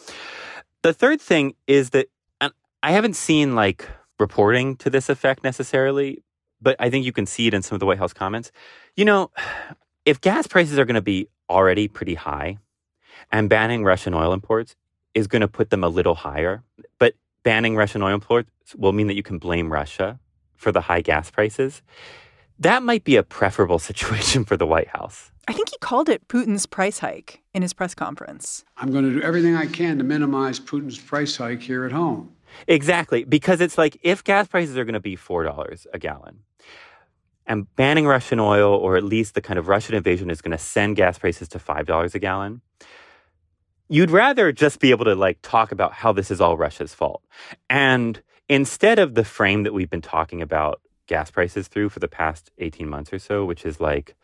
The 0.84 0.94
third 0.94 1.22
thing 1.22 1.56
is 1.66 1.92
that 1.92 2.08
uh, 2.42 2.50
I 2.84 2.92
haven't 2.92 3.16
seen 3.16 3.56
like 3.56 3.88
reporting 4.20 4.76
to 4.78 4.90
this 4.90 5.08
effect 5.08 5.42
necessarily, 5.42 6.22
but 6.62 6.76
I 6.78 6.90
think 6.90 7.06
you 7.06 7.14
can 7.14 7.26
see 7.26 7.48
it 7.48 7.54
in 7.54 7.64
some 7.64 7.78
of 7.78 7.80
the 7.80 7.86
White 7.86 8.00
House 8.00 8.12
comments. 8.12 8.52
You 8.98 9.06
know, 9.06 9.32
if 10.06 10.20
gas 10.20 10.46
prices 10.46 10.78
are 10.78 10.84
going 10.84 10.96
to 10.96 11.02
be 11.02 11.30
already 11.50 11.88
pretty 11.88 12.16
high 12.16 12.58
and 13.32 13.50
banning 13.50 13.86
Russian 13.86 14.14
oil 14.14 14.34
imports 14.34 14.76
is 15.14 15.28
going 15.28 15.42
to 15.42 15.48
put 15.48 15.70
them 15.70 15.86
a 15.86 15.88
little 15.88 16.16
higher, 16.16 16.64
but 17.00 17.14
banning 17.44 17.78
Russian 17.78 18.04
oil 18.04 18.14
imports 18.14 18.76
will 18.76 18.92
mean 18.92 19.08
that 19.08 19.16
you 19.16 19.24
can 19.24 19.38
blame 19.38 19.72
Russia 19.72 20.20
for 20.58 20.74
the 20.74 20.82
high 20.82 21.02
gas 21.02 21.32
prices. 21.32 21.82
That 22.60 22.84
might 22.84 23.04
be 23.04 23.16
a 23.16 23.24
preferable 23.24 23.80
situation 23.90 24.46
for 24.46 24.58
the 24.58 24.68
White 24.68 24.90
House. 24.90 25.32
I 25.48 25.54
think 25.54 25.70
he 25.70 25.78
called 25.80 26.08
it 26.08 26.28
Putin's 26.30 26.66
price 26.66 27.00
hike 27.00 27.42
in 27.54 27.62
his 27.62 27.74
press 27.74 27.94
conference. 27.94 28.64
I'm 28.78 28.92
going 28.92 29.04
to 29.04 29.12
do 29.12 29.22
everything 29.22 29.56
I 29.56 29.66
can 29.66 29.98
to 29.98 30.04
minimize 30.04 30.60
Putin's 30.60 30.98
price 30.98 31.36
hike 31.36 31.62
here 31.62 31.86
at 31.86 31.92
home. 31.92 32.34
Exactly. 32.68 33.24
Because 33.26 33.60
it's 33.60 33.78
like 33.78 33.98
if 34.04 34.24
gas 34.24 34.48
prices 34.48 34.78
are 34.78 34.86
going 34.86 34.94
to 34.94 35.02
be 35.02 35.18
$4 35.18 35.86
a 35.94 36.00
gallon 36.00 36.40
and 37.46 37.74
banning 37.76 38.08
Russian 38.08 38.40
oil, 38.40 38.74
or 38.74 38.96
at 38.96 39.04
least 39.04 39.36
the 39.36 39.42
kind 39.42 39.60
of 39.60 39.68
Russian 39.68 39.96
invasion, 39.96 40.30
is 40.30 40.42
going 40.42 40.52
to 40.52 40.58
send 40.58 40.96
gas 40.96 41.18
prices 41.18 41.50
to 41.50 41.60
$5 41.60 42.16
a 42.16 42.20
gallon. 42.20 42.62
You'd 43.90 44.12
rather 44.12 44.54
just 44.54 44.80
be 44.80 44.92
able 44.92 45.06
to 45.06 45.16
like 45.16 45.40
talk 45.42 45.72
about 45.72 45.92
how 45.94 46.14
this 46.14 46.32
is 46.32 46.40
all 46.40 46.56
Russia's 46.56 46.94
fault. 46.94 47.22
And 47.70 48.22
instead 48.48 48.98
of 48.98 49.16
the 49.16 49.26
frame 49.26 49.64
that 49.64 49.74
we've 49.74 49.90
been 49.90 50.02
talking 50.02 50.42
about 50.42 50.80
gas 51.08 51.32
prices 51.32 51.68
through 51.68 51.90
for 51.90 52.00
the 52.00 52.08
past 52.08 52.52
18 52.58 52.88
months 52.88 53.14
or 53.14 53.20
so, 53.20 53.46
which 53.46 53.66
is 53.66 53.80
like, 53.80 54.16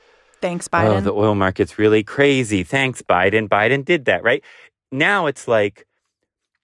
Thanks, 0.42 0.70
oh, 0.72 0.78
Biden. 0.78 0.98
Oh, 0.98 1.02
the 1.02 1.14
oil 1.14 1.36
market's 1.36 1.78
really 1.78 2.04
crazy. 2.04 2.64
Thanks, 2.64 3.02
Biden. 3.02 3.50
Biden 3.50 3.84
did 3.84 4.06
that, 4.06 4.24
right? 4.24 4.44
Now 4.92 5.26
it's 5.26 5.48
like 5.48 5.86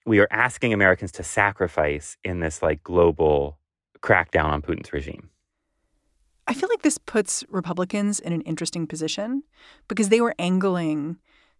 we 0.06 0.18
are 0.20 0.28
asking 0.30 0.72
Americans 0.72 1.12
to 1.12 1.22
sacrifice 1.22 2.16
in 2.24 2.40
this 2.40 2.62
like 2.62 2.82
global 2.82 3.58
crackdown 4.00 4.46
on 4.46 4.62
Putin's 4.62 4.92
regime. 4.92 5.30
I 6.46 6.54
feel 6.54 6.68
like 6.68 6.82
this 6.82 6.96
puts 6.96 7.44
Republicans 7.48 8.20
in 8.20 8.32
an 8.32 8.40
interesting 8.42 8.86
position 8.86 9.42
because 9.88 10.10
they 10.10 10.20
were 10.20 10.34
angling 10.38 11.18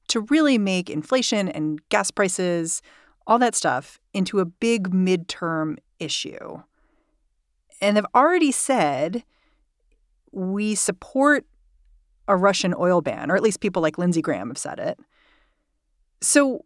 to 0.08 0.20
really 0.20 0.58
make 0.58 0.88
inflation 0.88 1.48
and 1.48 1.80
gas 1.88 2.12
prices, 2.12 2.82
all 3.26 3.38
that 3.40 3.56
stuff, 3.56 3.98
into 4.14 4.38
a 4.38 4.44
big 4.44 4.90
midterm 4.90 5.76
issue. 5.98 6.62
And 7.80 7.96
they've 7.96 8.06
already 8.14 8.52
said 8.52 9.24
we 10.32 10.74
support 10.74 11.46
a 12.28 12.36
Russian 12.36 12.74
oil 12.78 13.00
ban, 13.00 13.30
or 13.30 13.36
at 13.36 13.42
least 13.42 13.60
people 13.60 13.82
like 13.82 13.98
Lindsey 13.98 14.22
Graham 14.22 14.48
have 14.48 14.58
said 14.58 14.78
it. 14.78 14.98
So, 16.20 16.64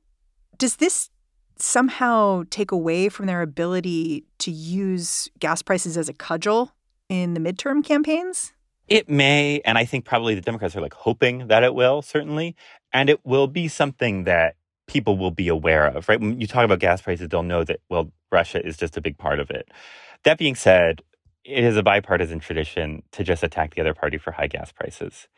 does 0.59 0.77
this 0.77 1.11
somehow 1.57 2.45
take 2.51 2.73
away 2.73 3.09
from 3.09 3.27
their 3.27 3.43
ability 3.43 4.25
to 4.39 4.51
use 4.51 5.29
gas 5.39 5.63
prices 5.63 5.97
as 5.97 6.09
a 6.09 6.13
cudgel 6.13 6.73
in 7.09 7.35
the 7.35 7.41
midterm 7.41 7.85
campaigns? 7.85 8.53
It 8.89 9.09
may, 9.09 9.61
and 9.65 9.79
I 9.79 9.85
think 9.85 10.05
probably 10.05 10.35
the 10.35 10.41
Democrats 10.41 10.75
are 10.75 10.81
like 10.81 10.95
hoping 10.95 11.47
that 11.49 11.63
it 11.63 11.75
will, 11.75 12.03
certainly. 12.03 12.57
And 12.93 13.09
it 13.09 13.25
will 13.25 13.47
be 13.47 13.69
something 13.69 14.25
that 14.25 14.57
people 14.89 15.17
will 15.17 15.31
be 15.31 15.47
aware 15.47 15.87
of, 15.87 16.09
right? 16.09 16.21
When 16.21 16.41
you 16.41 16.49
talk 16.49 16.65
about 16.65 16.81
gas 16.81 17.01
prices, 17.01 17.29
they'll 17.29 17.45
know 17.45 17.63
that, 17.63 17.81
well, 17.89 18.11
Russia 18.33 18.65
is 18.67 18.77
just 18.77 18.97
a 18.97 19.01
big 19.01 19.17
part 19.17 19.39
of 19.39 19.51
it. 19.51 19.71
That 20.25 20.39
being 20.39 20.55
said, 20.55 21.03
it 21.45 21.65
is 21.65 21.77
a 21.77 21.83
bipartisan 21.83 22.41
tradition 22.41 23.03
to 23.13 23.25
just 23.25 23.43
attack 23.43 23.75
the 23.75 23.81
other 23.81 23.95
party 23.95 24.19
for 24.19 24.33
high 24.33 24.47
gas 24.47 24.73
prices. 24.73 25.29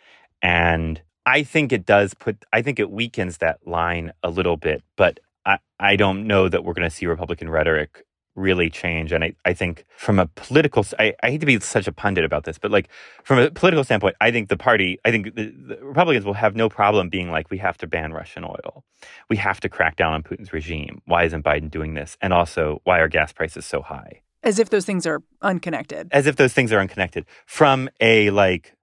And 0.42 1.00
I 1.24 1.44
think 1.44 1.72
it 1.72 1.86
does 1.86 2.14
put, 2.14 2.44
I 2.52 2.62
think 2.62 2.80
it 2.80 2.90
weakens 2.90 3.38
that 3.38 3.66
line 3.66 4.12
a 4.22 4.30
little 4.30 4.56
bit, 4.56 4.82
but 4.96 5.20
I, 5.46 5.58
I 5.78 5.96
don't 5.96 6.26
know 6.26 6.48
that 6.48 6.64
we're 6.64 6.72
going 6.72 6.88
to 6.88 6.94
see 6.94 7.06
Republican 7.06 7.48
rhetoric 7.48 8.04
really 8.34 8.70
change. 8.70 9.12
And 9.12 9.22
I, 9.22 9.34
I 9.44 9.52
think 9.52 9.84
from 9.96 10.18
a 10.18 10.26
political, 10.26 10.84
I, 10.98 11.14
I 11.22 11.30
hate 11.30 11.40
to 11.40 11.46
be 11.46 11.60
such 11.60 11.86
a 11.86 11.92
pundit 11.92 12.24
about 12.24 12.44
this, 12.44 12.58
but 12.58 12.70
like 12.70 12.88
from 13.22 13.38
a 13.38 13.50
political 13.50 13.84
standpoint, 13.84 14.16
I 14.20 14.30
think 14.30 14.48
the 14.48 14.56
party, 14.56 14.98
I 15.04 15.10
think 15.10 15.34
the, 15.36 15.50
the 15.50 15.78
Republicans 15.82 16.24
will 16.24 16.32
have 16.32 16.56
no 16.56 16.68
problem 16.68 17.08
being 17.08 17.30
like, 17.30 17.50
we 17.50 17.58
have 17.58 17.78
to 17.78 17.86
ban 17.86 18.12
Russian 18.12 18.42
oil. 18.42 18.84
We 19.28 19.36
have 19.36 19.60
to 19.60 19.68
crack 19.68 19.96
down 19.96 20.14
on 20.14 20.22
Putin's 20.22 20.52
regime. 20.52 21.02
Why 21.04 21.24
isn't 21.24 21.44
Biden 21.44 21.70
doing 21.70 21.94
this? 21.94 22.16
And 22.20 22.32
also, 22.32 22.80
why 22.84 22.98
are 23.00 23.08
gas 23.08 23.32
prices 23.32 23.66
so 23.66 23.82
high? 23.82 24.22
As 24.42 24.58
if 24.58 24.70
those 24.70 24.84
things 24.84 25.06
are 25.06 25.22
unconnected. 25.40 26.08
As 26.12 26.26
if 26.26 26.36
those 26.36 26.52
things 26.52 26.72
are 26.72 26.80
unconnected. 26.80 27.26
From 27.46 27.88
a 28.00 28.30
like 28.30 28.74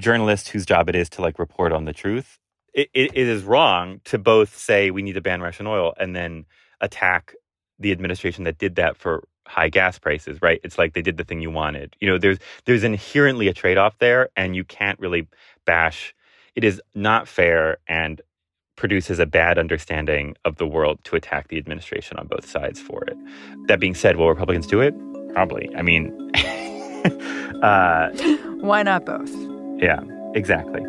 journalist 0.00 0.48
whose 0.48 0.66
job 0.66 0.88
it 0.88 0.94
is 0.94 1.08
to 1.10 1.22
like 1.22 1.38
report 1.38 1.72
on 1.72 1.84
the 1.84 1.92
truth, 1.92 2.38
it, 2.72 2.88
it, 2.94 3.10
it 3.14 3.28
is 3.28 3.44
wrong 3.44 4.00
to 4.04 4.18
both 4.18 4.56
say 4.56 4.90
we 4.90 5.02
need 5.02 5.14
to 5.14 5.20
ban 5.20 5.40
Russian 5.40 5.66
oil 5.66 5.94
and 5.98 6.14
then 6.14 6.44
attack 6.80 7.34
the 7.78 7.92
administration 7.92 8.44
that 8.44 8.58
did 8.58 8.76
that 8.76 8.96
for 8.96 9.26
high 9.46 9.68
gas 9.68 9.98
prices, 9.98 10.40
right? 10.42 10.60
It's 10.64 10.78
like 10.78 10.94
they 10.94 11.02
did 11.02 11.16
the 11.16 11.24
thing 11.24 11.40
you 11.40 11.50
wanted. 11.50 11.94
You 12.00 12.08
know, 12.08 12.18
there's 12.18 12.38
there's 12.64 12.84
inherently 12.84 13.48
a 13.48 13.54
trade-off 13.54 13.98
there 13.98 14.30
and 14.36 14.56
you 14.56 14.64
can't 14.64 14.98
really 14.98 15.28
bash 15.64 16.14
it 16.56 16.64
is 16.64 16.80
not 16.94 17.28
fair 17.28 17.76
and 17.86 18.20
produces 18.76 19.18
a 19.18 19.26
bad 19.26 19.58
understanding 19.58 20.36
of 20.44 20.56
the 20.56 20.66
world 20.66 20.98
to 21.04 21.16
attack 21.16 21.48
the 21.48 21.58
administration 21.58 22.16
on 22.18 22.26
both 22.26 22.46
sides 22.48 22.80
for 22.80 23.04
it. 23.04 23.16
That 23.66 23.80
being 23.80 23.94
said, 23.94 24.16
will 24.16 24.28
Republicans 24.28 24.66
do 24.66 24.80
it? 24.80 24.94
Probably. 25.32 25.68
I 25.74 25.82
mean, 25.82 26.12
uh, 27.62 28.10
why 28.60 28.82
not 28.82 29.04
both? 29.04 29.30
Yeah, 29.78 30.02
exactly. 30.34 30.82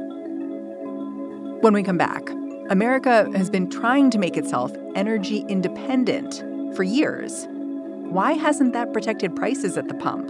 When 1.62 1.74
we 1.74 1.82
come 1.84 1.98
back, 1.98 2.30
America 2.70 3.30
has 3.36 3.50
been 3.50 3.70
trying 3.70 4.10
to 4.12 4.20
make 4.20 4.38
itself 4.38 4.72
energy 4.96 5.46
independent 5.48 6.44
for 6.76 6.84
years. 6.84 7.48
Why 7.50 8.34
hasn't 8.34 8.74
that 8.74 8.94
protected 8.94 9.36
prices 9.36 9.78
at 9.78 9.88
the 9.88 9.94
pump? 9.94 10.30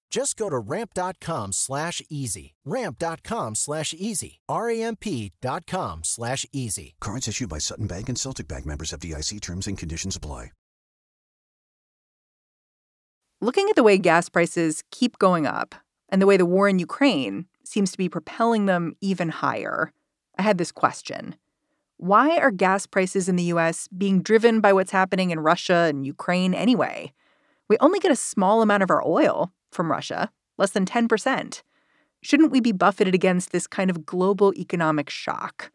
Just 0.11 0.35
go 0.35 0.49
to 0.49 0.59
ramp.com 0.59 1.53
slash 1.53 2.01
easy. 2.09 2.53
Ramp.com 2.65 3.55
slash 3.55 3.95
easy. 3.97 4.41
R-A-M-P.com 4.49 6.01
slash 6.03 6.45
easy. 6.51 6.95
Cards 6.99 7.29
issued 7.29 7.49
by 7.49 7.57
Sutton 7.57 7.87
Bank 7.87 8.09
and 8.09 8.19
Celtic 8.19 8.47
Bank 8.47 8.65
members 8.65 8.91
FDIC 8.91 9.39
terms 9.39 9.67
and 9.67 9.77
conditions 9.77 10.17
apply. 10.17 10.51
Looking 13.43 13.69
at 13.69 13.75
the 13.75 13.81
way 13.81 13.97
gas 13.97 14.29
prices 14.29 14.83
keep 14.91 15.17
going 15.17 15.47
up 15.47 15.73
and 16.09 16.21
the 16.21 16.27
way 16.27 16.37
the 16.37 16.45
war 16.45 16.69
in 16.69 16.77
Ukraine 16.77 17.47
seems 17.63 17.91
to 17.91 17.97
be 17.97 18.07
propelling 18.07 18.67
them 18.67 18.93
even 19.01 19.29
higher, 19.29 19.91
I 20.37 20.43
had 20.43 20.59
this 20.59 20.71
question. 20.71 21.35
Why 21.97 22.37
are 22.37 22.51
gas 22.51 22.85
prices 22.85 23.27
in 23.27 23.37
the 23.37 23.45
US 23.45 23.87
being 23.87 24.21
driven 24.21 24.61
by 24.61 24.73
what's 24.73 24.91
happening 24.91 25.31
in 25.31 25.39
Russia 25.39 25.87
and 25.89 26.05
Ukraine 26.05 26.53
anyway? 26.53 27.13
We 27.71 27.77
only 27.77 27.99
get 27.99 28.11
a 28.11 28.17
small 28.17 28.61
amount 28.61 28.83
of 28.83 28.89
our 28.89 29.01
oil 29.07 29.53
from 29.71 29.89
Russia, 29.89 30.29
less 30.57 30.71
than 30.71 30.85
10%. 30.85 31.61
Shouldn't 32.21 32.51
we 32.51 32.59
be 32.59 32.73
buffeted 32.73 33.15
against 33.15 33.53
this 33.53 33.65
kind 33.65 33.89
of 33.89 34.05
global 34.05 34.53
economic 34.55 35.09
shock? 35.09 35.71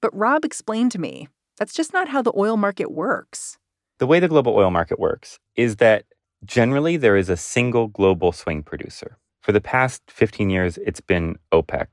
But 0.00 0.12
Rob 0.12 0.44
explained 0.44 0.90
to 0.90 1.00
me 1.00 1.28
that's 1.58 1.74
just 1.74 1.92
not 1.92 2.08
how 2.08 2.22
the 2.22 2.32
oil 2.36 2.56
market 2.56 2.90
works. 2.90 3.56
The 4.00 4.06
way 4.08 4.18
the 4.18 4.26
global 4.26 4.56
oil 4.56 4.72
market 4.72 4.98
works 4.98 5.38
is 5.54 5.76
that 5.76 6.06
generally 6.44 6.96
there 6.96 7.16
is 7.16 7.28
a 7.28 7.36
single 7.36 7.86
global 7.86 8.32
swing 8.32 8.64
producer. 8.64 9.16
For 9.42 9.52
the 9.52 9.60
past 9.60 10.02
15 10.08 10.50
years, 10.50 10.76
it's 10.78 11.00
been 11.00 11.36
OPEC. 11.52 11.86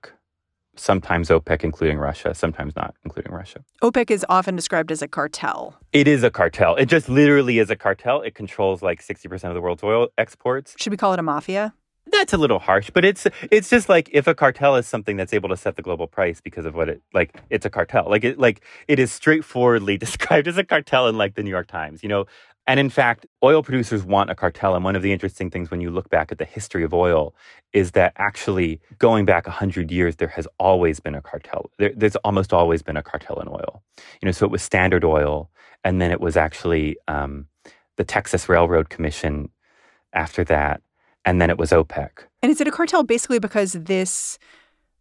Sometimes 0.79 1.29
OPEC, 1.29 1.63
including 1.63 1.97
Russia, 1.97 2.33
sometimes 2.33 2.75
not, 2.75 2.95
including 3.03 3.33
Russia. 3.33 3.63
OPEC 3.83 4.09
is 4.09 4.25
often 4.29 4.55
described 4.55 4.91
as 4.91 5.01
a 5.01 5.07
cartel. 5.07 5.77
It 5.91 6.07
is 6.07 6.23
a 6.23 6.31
cartel. 6.31 6.75
It 6.75 6.85
just 6.85 7.09
literally 7.09 7.59
is 7.59 7.69
a 7.69 7.75
cartel. 7.75 8.21
It 8.21 8.33
controls 8.33 8.81
like 8.81 9.03
60% 9.05 9.43
of 9.43 9.55
the 9.55 9.61
world's 9.61 9.83
oil 9.83 10.07
exports. 10.17 10.75
Should 10.77 10.91
we 10.91 10.97
call 10.97 11.11
it 11.11 11.19
a 11.19 11.23
mafia? 11.23 11.73
That's 12.11 12.33
a 12.33 12.37
little 12.37 12.59
harsh, 12.59 12.89
but 12.89 13.05
it's 13.05 13.27
it's 13.51 13.69
just 13.69 13.87
like 13.87 14.09
if 14.11 14.25
a 14.25 14.33
cartel 14.33 14.75
is 14.77 14.87
something 14.87 15.15
that's 15.15 15.33
able 15.33 15.49
to 15.49 15.57
set 15.57 15.75
the 15.75 15.81
global 15.81 16.07
price 16.07 16.41
because 16.41 16.65
of 16.65 16.73
what 16.73 16.89
it 16.89 17.01
like 17.13 17.35
it's 17.49 17.65
a 17.65 17.69
cartel. 17.69 18.09
Like 18.09 18.23
it 18.23 18.39
like 18.39 18.63
it 18.87 18.99
is 18.99 19.11
straightforwardly 19.11 19.97
described 20.05 20.47
as 20.47 20.57
a 20.57 20.63
cartel 20.63 21.07
in 21.07 21.17
like 21.17 21.35
the 21.35 21.43
New 21.43 21.51
York 21.51 21.67
Times. 21.67 22.01
You 22.01 22.09
know, 22.09 22.25
and 22.69 22.79
in 22.79 22.91
fact, 22.91 23.25
oil 23.43 23.63
producers 23.63 24.03
want 24.03 24.29
a 24.29 24.35
cartel. 24.35 24.75
And 24.75 24.83
one 24.83 24.95
of 24.95 25.01
the 25.01 25.11
interesting 25.11 25.49
things 25.49 25.71
when 25.71 25.81
you 25.81 25.89
look 25.89 26.07
back 26.11 26.31
at 26.31 26.37
the 26.37 26.45
history 26.45 26.83
of 26.83 26.93
oil 26.93 27.33
is 27.73 27.91
that 27.91 28.13
actually 28.17 28.79
going 28.99 29.25
back 29.25 29.47
100 29.47 29.89
years, 29.89 30.17
there 30.17 30.27
has 30.27 30.47
always 30.59 30.99
been 30.99 31.15
a 31.15 31.21
cartel. 31.21 31.71
There, 31.79 31.91
there's 31.95 32.15
almost 32.17 32.53
always 32.53 32.83
been 32.83 32.95
a 32.95 33.01
cartel 33.01 33.39
in 33.39 33.47
oil. 33.47 33.81
You 34.21 34.27
know, 34.27 34.31
so 34.31 34.45
it 34.45 34.51
was 34.51 34.61
Standard 34.61 35.03
Oil, 35.03 35.49
and 35.83 35.99
then 35.99 36.11
it 36.11 36.21
was 36.21 36.37
actually 36.37 36.95
um, 37.07 37.47
the 37.95 38.03
Texas 38.03 38.47
Railroad 38.47 38.89
Commission 38.89 39.49
after 40.13 40.43
that, 40.43 40.83
and 41.25 41.41
then 41.41 41.49
it 41.49 41.57
was 41.57 41.71
OPEC. 41.71 42.09
And 42.43 42.51
is 42.51 42.61
it 42.61 42.67
a 42.67 42.71
cartel 42.71 43.01
basically 43.01 43.39
because 43.39 43.73
this 43.73 44.37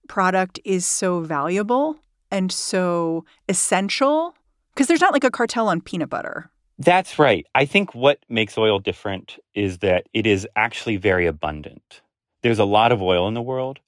product 0.08 0.58
is 0.64 0.86
so 0.86 1.20
valuable 1.20 1.98
and 2.30 2.50
so 2.50 3.26
essential? 3.46 4.34
Because 4.72 4.86
there's 4.86 5.02
not 5.02 5.12
like 5.12 5.24
a 5.24 5.30
cartel 5.30 5.68
on 5.68 5.82
peanut 5.82 6.08
butter. 6.08 6.50
That's 6.78 7.18
right. 7.18 7.44
I 7.54 7.64
think 7.64 7.94
what 7.94 8.20
makes 8.28 8.56
oil 8.56 8.78
different 8.78 9.38
is 9.54 9.78
that 9.78 10.06
it 10.14 10.26
is 10.26 10.46
actually 10.54 10.96
very 10.96 11.26
abundant. 11.26 12.02
There's 12.42 12.60
a 12.60 12.64
lot 12.64 12.92
of 12.92 13.02
oil 13.02 13.26
in 13.26 13.34
the 13.34 13.42
world. 13.42 13.80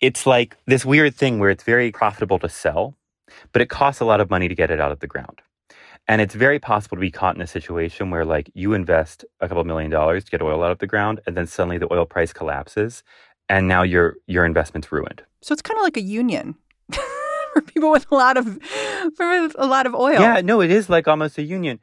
It's 0.00 0.26
like 0.26 0.56
this 0.66 0.84
weird 0.84 1.14
thing 1.14 1.38
where 1.38 1.50
it's 1.50 1.64
very 1.64 1.90
profitable 1.90 2.38
to 2.40 2.48
sell, 2.48 2.94
but 3.52 3.62
it 3.62 3.70
costs 3.70 4.00
a 4.00 4.04
lot 4.04 4.20
of 4.20 4.28
money 4.28 4.48
to 4.48 4.54
get 4.54 4.70
it 4.70 4.80
out 4.80 4.92
of 4.92 5.00
the 5.00 5.06
ground. 5.06 5.40
And 6.08 6.20
it's 6.20 6.34
very 6.34 6.58
possible 6.58 6.96
to 6.96 7.00
be 7.00 7.10
caught 7.10 7.36
in 7.36 7.42
a 7.42 7.46
situation 7.46 8.10
where, 8.10 8.24
like, 8.24 8.50
you 8.54 8.72
invest 8.72 9.24
a 9.40 9.48
couple 9.48 9.62
million 9.64 9.90
dollars 9.90 10.24
to 10.24 10.30
get 10.30 10.42
oil 10.42 10.62
out 10.62 10.72
of 10.72 10.78
the 10.78 10.86
ground, 10.86 11.20
and 11.26 11.36
then 11.36 11.46
suddenly 11.46 11.78
the 11.78 11.92
oil 11.92 12.04
price 12.04 12.32
collapses, 12.32 13.02
and 13.48 13.68
now 13.68 13.82
your 13.82 14.16
your 14.26 14.44
investment's 14.44 14.90
ruined. 14.90 15.22
So 15.42 15.52
it's 15.52 15.62
kind 15.62 15.78
of 15.78 15.84
like 15.84 15.96
a 15.96 16.02
union 16.02 16.56
for 17.52 17.62
people 17.62 17.90
with 17.90 18.06
a 18.10 18.14
lot 18.14 18.36
of 18.36 18.58
for 19.14 19.50
a 19.56 19.66
lot 19.66 19.86
of 19.86 19.94
oil. 19.94 20.20
Yeah, 20.20 20.40
no, 20.40 20.60
it 20.60 20.70
is 20.70 20.88
like 20.88 21.06
almost 21.06 21.38
a 21.38 21.42
union. 21.42 21.78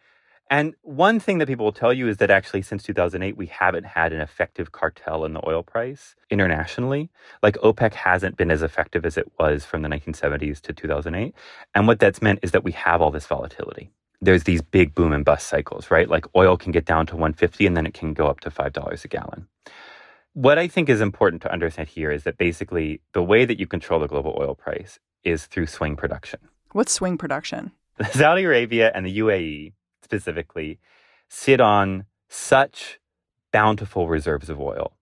And 0.49 0.75
one 0.81 1.19
thing 1.19 1.39
that 1.39 1.47
people 1.47 1.65
will 1.65 1.73
tell 1.73 1.91
you 1.91 2.07
is 2.07 2.17
that 2.17 2.31
actually 2.31 2.61
since 2.61 2.83
2008, 2.83 3.35
we 3.35 3.47
haven't 3.47 3.85
had 3.85 4.13
an 4.13 4.21
effective 4.21 4.71
cartel 4.71 5.25
in 5.25 5.33
the 5.33 5.47
oil 5.47 5.61
price 5.61 6.15
internationally. 6.29 7.09
Like 7.43 7.55
OPEC 7.57 7.93
hasn't 7.93 8.37
been 8.37 8.51
as 8.51 8.61
effective 8.61 9.05
as 9.05 9.17
it 9.17 9.31
was 9.39 9.65
from 9.65 9.81
the 9.81 9.89
1970s 9.89 10.61
to 10.61 10.73
2008. 10.73 11.33
And 11.75 11.87
what 11.87 11.99
that's 11.99 12.21
meant 12.21 12.39
is 12.43 12.51
that 12.51 12.63
we 12.63 12.71
have 12.73 13.01
all 13.01 13.11
this 13.11 13.27
volatility. 13.27 13.91
There's 14.21 14.45
these 14.45 14.61
big 14.61 14.95
boom 14.95 15.13
and 15.13 15.25
bust 15.25 15.47
cycles, 15.47 15.91
right? 15.91 16.09
Like 16.09 16.25
oil 16.35 16.57
can 16.57 16.71
get 16.71 16.85
down 16.85 17.05
to 17.07 17.15
150 17.15 17.67
and 17.67 17.75
then 17.75 17.85
it 17.85 17.93
can 17.93 18.13
go 18.13 18.27
up 18.27 18.39
to 18.41 18.49
$5 18.49 19.03
a 19.03 19.07
gallon. 19.07 19.47
What 20.33 20.57
I 20.57 20.67
think 20.67 20.87
is 20.87 21.01
important 21.01 21.41
to 21.43 21.51
understand 21.51 21.89
here 21.89 22.11
is 22.11 22.23
that 22.23 22.37
basically 22.37 23.01
the 23.13 23.23
way 23.23 23.43
that 23.43 23.59
you 23.59 23.67
control 23.67 23.99
the 23.99 24.07
global 24.07 24.37
oil 24.39 24.55
price 24.55 24.99
is 25.23 25.45
through 25.45 25.67
swing 25.67 25.95
production. 25.95 26.39
What's 26.71 26.93
swing 26.93 27.17
production? 27.17 27.71
Saudi 28.11 28.43
Arabia 28.43 28.91
and 28.93 29.05
the 29.05 29.19
UAE 29.19 29.73
specifically 30.07 30.79
sit 31.27 31.59
on 31.59 32.05
such 32.29 32.99
bountiful 33.51 34.07
reserves 34.07 34.49
of 34.49 34.57
oil 34.61 34.93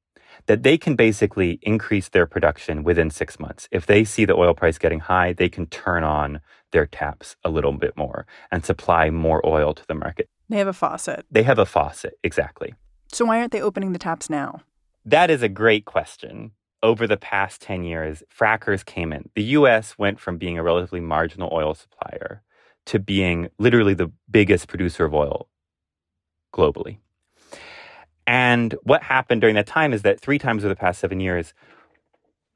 that 0.48 0.64
they 0.64 0.78
can 0.78 0.96
basically 0.96 1.60
increase 1.62 2.10
their 2.10 2.26
production 2.26 2.84
within 2.84 3.10
six 3.12 3.40
months. 3.40 3.68
If 3.72 3.86
they 3.86 4.04
see 4.04 4.26
the 4.26 4.36
oil 4.36 4.54
price 4.56 4.80
getting 4.80 5.02
high, 5.02 5.34
they 5.34 5.50
can 5.50 5.68
turn 5.68 6.04
on 6.04 6.42
their 6.72 6.88
taps 6.88 7.36
a 7.44 7.50
little 7.50 7.72
bit 7.74 7.96
more 7.96 8.26
and 8.52 8.66
supply 8.66 9.12
more 9.12 9.46
oil 9.46 9.74
to 9.76 9.86
the 9.88 9.94
market. 9.94 10.28
They 10.50 10.58
have 10.58 10.68
a 10.68 10.74
faucet. 10.74 11.26
They 11.30 11.44
have 11.44 11.60
a 11.60 11.66
faucet, 11.66 12.18
exactly. 12.24 12.74
So 13.12 13.26
why 13.26 13.40
aren't 13.40 13.52
they 13.52 13.62
opening 13.62 13.94
the 13.94 14.00
taps 14.00 14.30
now? 14.30 14.62
That 15.06 15.30
is 15.30 15.44
a 15.44 15.50
great 15.50 15.86
question. 15.86 16.52
Over 16.82 17.08
the 17.08 17.18
past 17.18 17.62
10 17.62 17.84
years, 17.84 18.24
frackers 18.36 18.84
came 18.84 19.14
in. 19.14 19.30
The 19.36 19.44
US 19.60 19.98
went 19.98 20.20
from 20.20 20.38
being 20.38 20.58
a 20.58 20.64
relatively 20.64 21.00
marginal 21.00 21.50
oil 21.52 21.74
supplier 21.76 22.42
to 22.86 23.00
being 23.00 23.50
literally 23.58 23.94
the 23.94 24.12
biggest 24.30 24.68
producer 24.68 25.06
of 25.06 25.14
oil 25.14 25.48
globally. 26.54 26.98
And 28.28 28.74
what 28.84 29.04
happened 29.04 29.42
during 29.42 29.56
that 29.56 29.68
time 29.68 29.94
is 29.94 30.02
that 30.02 30.20
three 30.20 30.40
times 30.40 30.64
over 30.64 30.70
the 30.70 30.80
past 30.80 31.00
seven 31.00 31.20
years, 31.20 31.54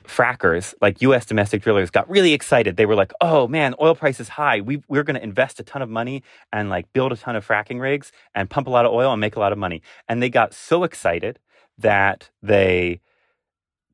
frackers, 0.04 0.74
like 0.82 1.02
US 1.02 1.26
domestic 1.26 1.62
drillers, 1.62 1.92
got 1.92 2.10
really 2.10 2.34
excited. 2.34 2.78
They 2.78 2.88
were 2.88 2.96
like, 2.96 3.14
oh 3.22 3.48
man, 3.48 3.76
oil 3.80 3.94
price 3.94 4.20
is 4.20 4.30
high. 4.30 4.62
We, 4.62 4.82
we're 4.88 5.04
going 5.04 5.16
to 5.16 5.24
invest 5.24 5.60
a 5.60 5.64
ton 5.64 5.82
of 5.82 5.90
money 5.90 6.24
and 6.52 6.70
like 6.70 6.92
build 6.94 7.12
a 7.12 7.16
ton 7.16 7.36
of 7.36 7.48
fracking 7.48 7.80
rigs 7.80 8.12
and 8.34 8.50
pump 8.50 8.68
a 8.68 8.72
lot 8.72 8.86
of 8.86 8.92
oil 8.92 9.12
and 9.12 9.22
make 9.22 9.36
a 9.36 9.40
lot 9.40 9.52
of 9.52 9.58
money. 9.58 9.82
And 10.08 10.22
they 10.24 10.30
got 10.30 10.54
so 10.54 10.84
excited 10.84 11.40
that 11.78 12.30
they 12.42 13.02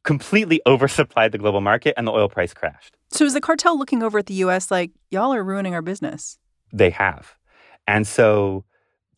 completely 0.03 0.61
oversupplied 0.65 1.31
the 1.31 1.37
global 1.37 1.61
market 1.61 1.93
and 1.97 2.07
the 2.07 2.11
oil 2.11 2.29
price 2.29 2.53
crashed. 2.53 2.95
So 3.15 3.23
is 3.23 3.33
the 3.33 3.39
cartel 3.39 3.79
looking 3.79 4.03
over 4.03 4.19
at 4.19 4.25
the 4.25 4.33
US 4.45 4.69
like, 4.69 4.91
y'all 5.09 5.33
are 5.33 5.43
ruining 5.43 5.73
our 5.73 5.81
business? 5.81 6.37
They 6.73 6.89
have. 6.89 7.35
And 7.87 8.05
so 8.05 8.65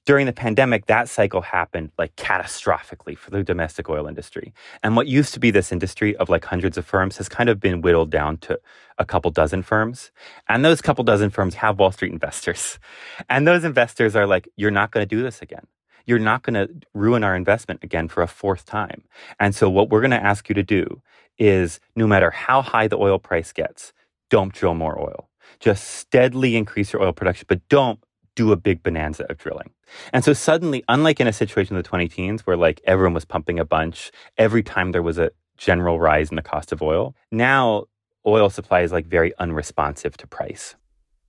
during 0.05 0.27
the 0.27 0.33
pandemic, 0.33 0.85
that 0.85 1.09
cycle 1.09 1.41
happened 1.41 1.91
like 1.97 2.15
catastrophically 2.15 3.17
for 3.17 3.31
the 3.31 3.43
domestic 3.43 3.89
oil 3.89 4.05
industry. 4.05 4.53
And 4.83 4.95
what 4.95 5.07
used 5.07 5.33
to 5.33 5.39
be 5.39 5.49
this 5.49 5.71
industry 5.71 6.15
of 6.17 6.29
like 6.29 6.45
hundreds 6.45 6.77
of 6.77 6.85
firms 6.85 7.17
has 7.17 7.27
kind 7.27 7.49
of 7.49 7.59
been 7.59 7.81
whittled 7.81 8.11
down 8.11 8.37
to 8.37 8.59
a 8.99 9.03
couple 9.03 9.31
dozen 9.31 9.63
firms. 9.63 10.11
And 10.47 10.63
those 10.63 10.79
couple 10.79 11.03
dozen 11.03 11.31
firms 11.31 11.55
have 11.55 11.79
Wall 11.79 11.91
Street 11.91 12.13
investors. 12.13 12.77
And 13.29 13.47
those 13.47 13.63
investors 13.63 14.15
are 14.15 14.27
like, 14.27 14.47
you're 14.57 14.71
not 14.71 14.91
going 14.91 15.01
to 15.05 15.15
do 15.15 15.23
this 15.23 15.41
again. 15.41 15.65
You're 16.07 16.17
not 16.17 16.41
going 16.41 16.55
to 16.55 16.67
ruin 16.95 17.23
our 17.23 17.35
investment 17.35 17.83
again 17.83 18.07
for 18.07 18.23
a 18.23 18.27
fourth 18.27 18.65
time. 18.65 19.03
And 19.39 19.53
so 19.53 19.69
what 19.69 19.89
we're 19.89 20.01
going 20.01 20.11
to 20.11 20.23
ask 20.23 20.49
you 20.49 20.55
to 20.55 20.63
do 20.63 21.01
is 21.37 21.79
no 21.95 22.07
matter 22.07 22.31
how 22.31 22.63
high 22.63 22.87
the 22.87 22.97
oil 22.97 23.19
price 23.19 23.51
gets, 23.53 23.93
don't 24.31 24.53
drill 24.53 24.73
more 24.73 24.99
oil. 24.99 25.29
Just 25.59 25.83
steadily 25.83 26.55
increase 26.55 26.91
your 26.93 27.03
oil 27.03 27.13
production, 27.13 27.45
but 27.47 27.67
don't 27.69 27.99
do 28.35 28.51
a 28.51 28.55
big 28.55 28.83
bonanza 28.83 29.25
of 29.29 29.37
drilling. 29.37 29.71
And 30.13 30.23
so 30.23 30.33
suddenly, 30.33 30.83
unlike 30.87 31.19
in 31.19 31.27
a 31.27 31.33
situation 31.33 31.75
in 31.75 31.81
the 31.81 31.87
20 31.87 32.07
teens 32.07 32.45
where 32.45 32.57
like 32.57 32.81
everyone 32.85 33.13
was 33.13 33.25
pumping 33.25 33.59
a 33.59 33.65
bunch 33.65 34.11
every 34.37 34.63
time 34.63 34.91
there 34.91 35.03
was 35.03 35.17
a 35.17 35.31
general 35.57 35.99
rise 35.99 36.29
in 36.29 36.35
the 36.35 36.41
cost 36.41 36.71
of 36.71 36.81
oil, 36.81 37.15
now 37.31 37.85
oil 38.25 38.49
supply 38.49 38.81
is 38.81 38.91
like 38.91 39.07
very 39.07 39.33
unresponsive 39.39 40.15
to 40.17 40.27
price. 40.27 40.75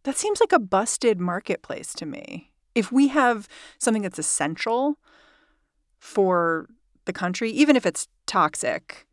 That 0.04 0.16
seems 0.16 0.40
like 0.40 0.52
a 0.52 0.58
busted 0.58 1.18
marketplace 1.18 1.94
to 1.94 2.06
me. 2.06 2.47
If 2.78 2.92
we 2.92 3.08
have 3.08 3.48
something 3.78 4.02
that's 4.02 4.18
essential 4.18 4.98
for 5.98 6.68
the 7.06 7.12
country, 7.12 7.50
even 7.50 7.74
if 7.74 7.84
it's 7.84 8.06
toxic 8.26 9.06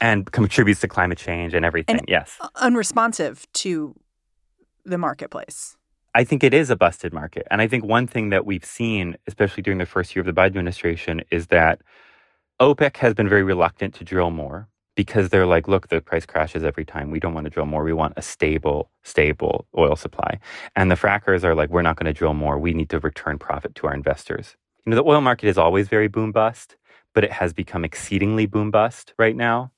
and 0.00 0.30
contributes 0.30 0.80
to 0.82 0.88
climate 0.88 1.18
change 1.18 1.52
and 1.52 1.64
everything, 1.64 1.96
and 1.96 2.04
yes, 2.08 2.38
unresponsive 2.54 3.50
to 3.54 3.96
the 4.84 4.96
marketplace. 4.96 5.76
I 6.14 6.24
think 6.24 6.44
it 6.44 6.54
is 6.54 6.70
a 6.70 6.76
busted 6.76 7.12
market. 7.12 7.46
And 7.50 7.60
I 7.60 7.68
think 7.68 7.84
one 7.84 8.06
thing 8.06 8.30
that 8.30 8.46
we've 8.46 8.64
seen, 8.64 9.16
especially 9.26 9.62
during 9.62 9.78
the 9.78 9.86
first 9.86 10.14
year 10.14 10.20
of 10.20 10.26
the 10.26 10.32
Biden 10.32 10.46
administration, 10.46 11.22
is 11.30 11.48
that 11.48 11.82
OPEC 12.60 12.96
has 12.98 13.14
been 13.14 13.28
very 13.28 13.42
reluctant 13.42 13.94
to 13.94 14.04
drill 14.04 14.30
more 14.30 14.68
because 15.00 15.30
they're 15.30 15.46
like, 15.46 15.66
look, 15.66 15.88
the 15.88 16.02
price 16.02 16.26
crashes 16.26 16.62
every 16.62 16.84
time. 16.84 17.10
We 17.10 17.20
don't 17.20 17.32
want 17.32 17.46
to 17.46 17.50
drill 17.50 17.64
more. 17.64 17.82
We 17.82 17.94
want 17.94 18.12
a 18.18 18.22
stable, 18.22 18.90
stable 19.02 19.66
oil 19.78 19.96
supply. 19.96 20.38
And 20.76 20.90
the 20.90 20.94
frackers 20.94 21.42
are 21.42 21.54
like, 21.54 21.70
we're 21.70 21.80
not 21.80 21.96
going 21.96 22.04
to 22.04 22.12
drill 22.12 22.34
more. 22.34 22.58
We 22.58 22.74
need 22.74 22.90
to 22.90 22.98
return 22.98 23.38
profit 23.38 23.74
to 23.76 23.86
our 23.86 23.94
investors. 23.94 24.56
You 24.84 24.90
know, 24.90 24.96
the 24.96 25.08
oil 25.08 25.22
market 25.22 25.48
is 25.48 25.56
always 25.56 25.88
very 25.88 26.06
boom 26.06 26.32
bust, 26.32 26.76
but 27.14 27.24
it 27.24 27.32
has 27.32 27.54
become 27.54 27.82
exceedingly 27.82 28.44
boom 28.44 28.70
bust 28.70 29.14
right 29.18 29.34
now. 29.34 29.72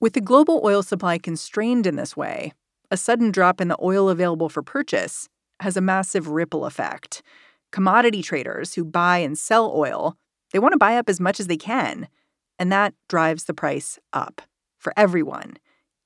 With 0.00 0.14
the 0.14 0.22
global 0.22 0.62
oil 0.64 0.82
supply 0.82 1.18
constrained 1.18 1.86
in 1.86 1.96
this 1.96 2.16
way, 2.16 2.54
a 2.90 2.96
sudden 2.96 3.30
drop 3.30 3.60
in 3.60 3.68
the 3.68 3.76
oil 3.82 4.08
available 4.08 4.48
for 4.48 4.62
purchase 4.62 5.28
has 5.60 5.76
a 5.76 5.82
massive 5.82 6.28
ripple 6.28 6.64
effect. 6.64 7.22
Commodity 7.72 8.22
traders 8.22 8.72
who 8.72 8.86
buy 8.86 9.18
and 9.18 9.36
sell 9.36 9.70
oil, 9.76 10.16
they 10.54 10.58
want 10.58 10.72
to 10.72 10.78
buy 10.78 10.96
up 10.96 11.10
as 11.10 11.20
much 11.20 11.40
as 11.40 11.46
they 11.46 11.58
can, 11.58 12.08
and 12.60 12.70
that 12.70 12.94
drives 13.08 13.44
the 13.44 13.54
price 13.54 13.98
up 14.12 14.42
for 14.78 14.92
everyone, 14.96 15.56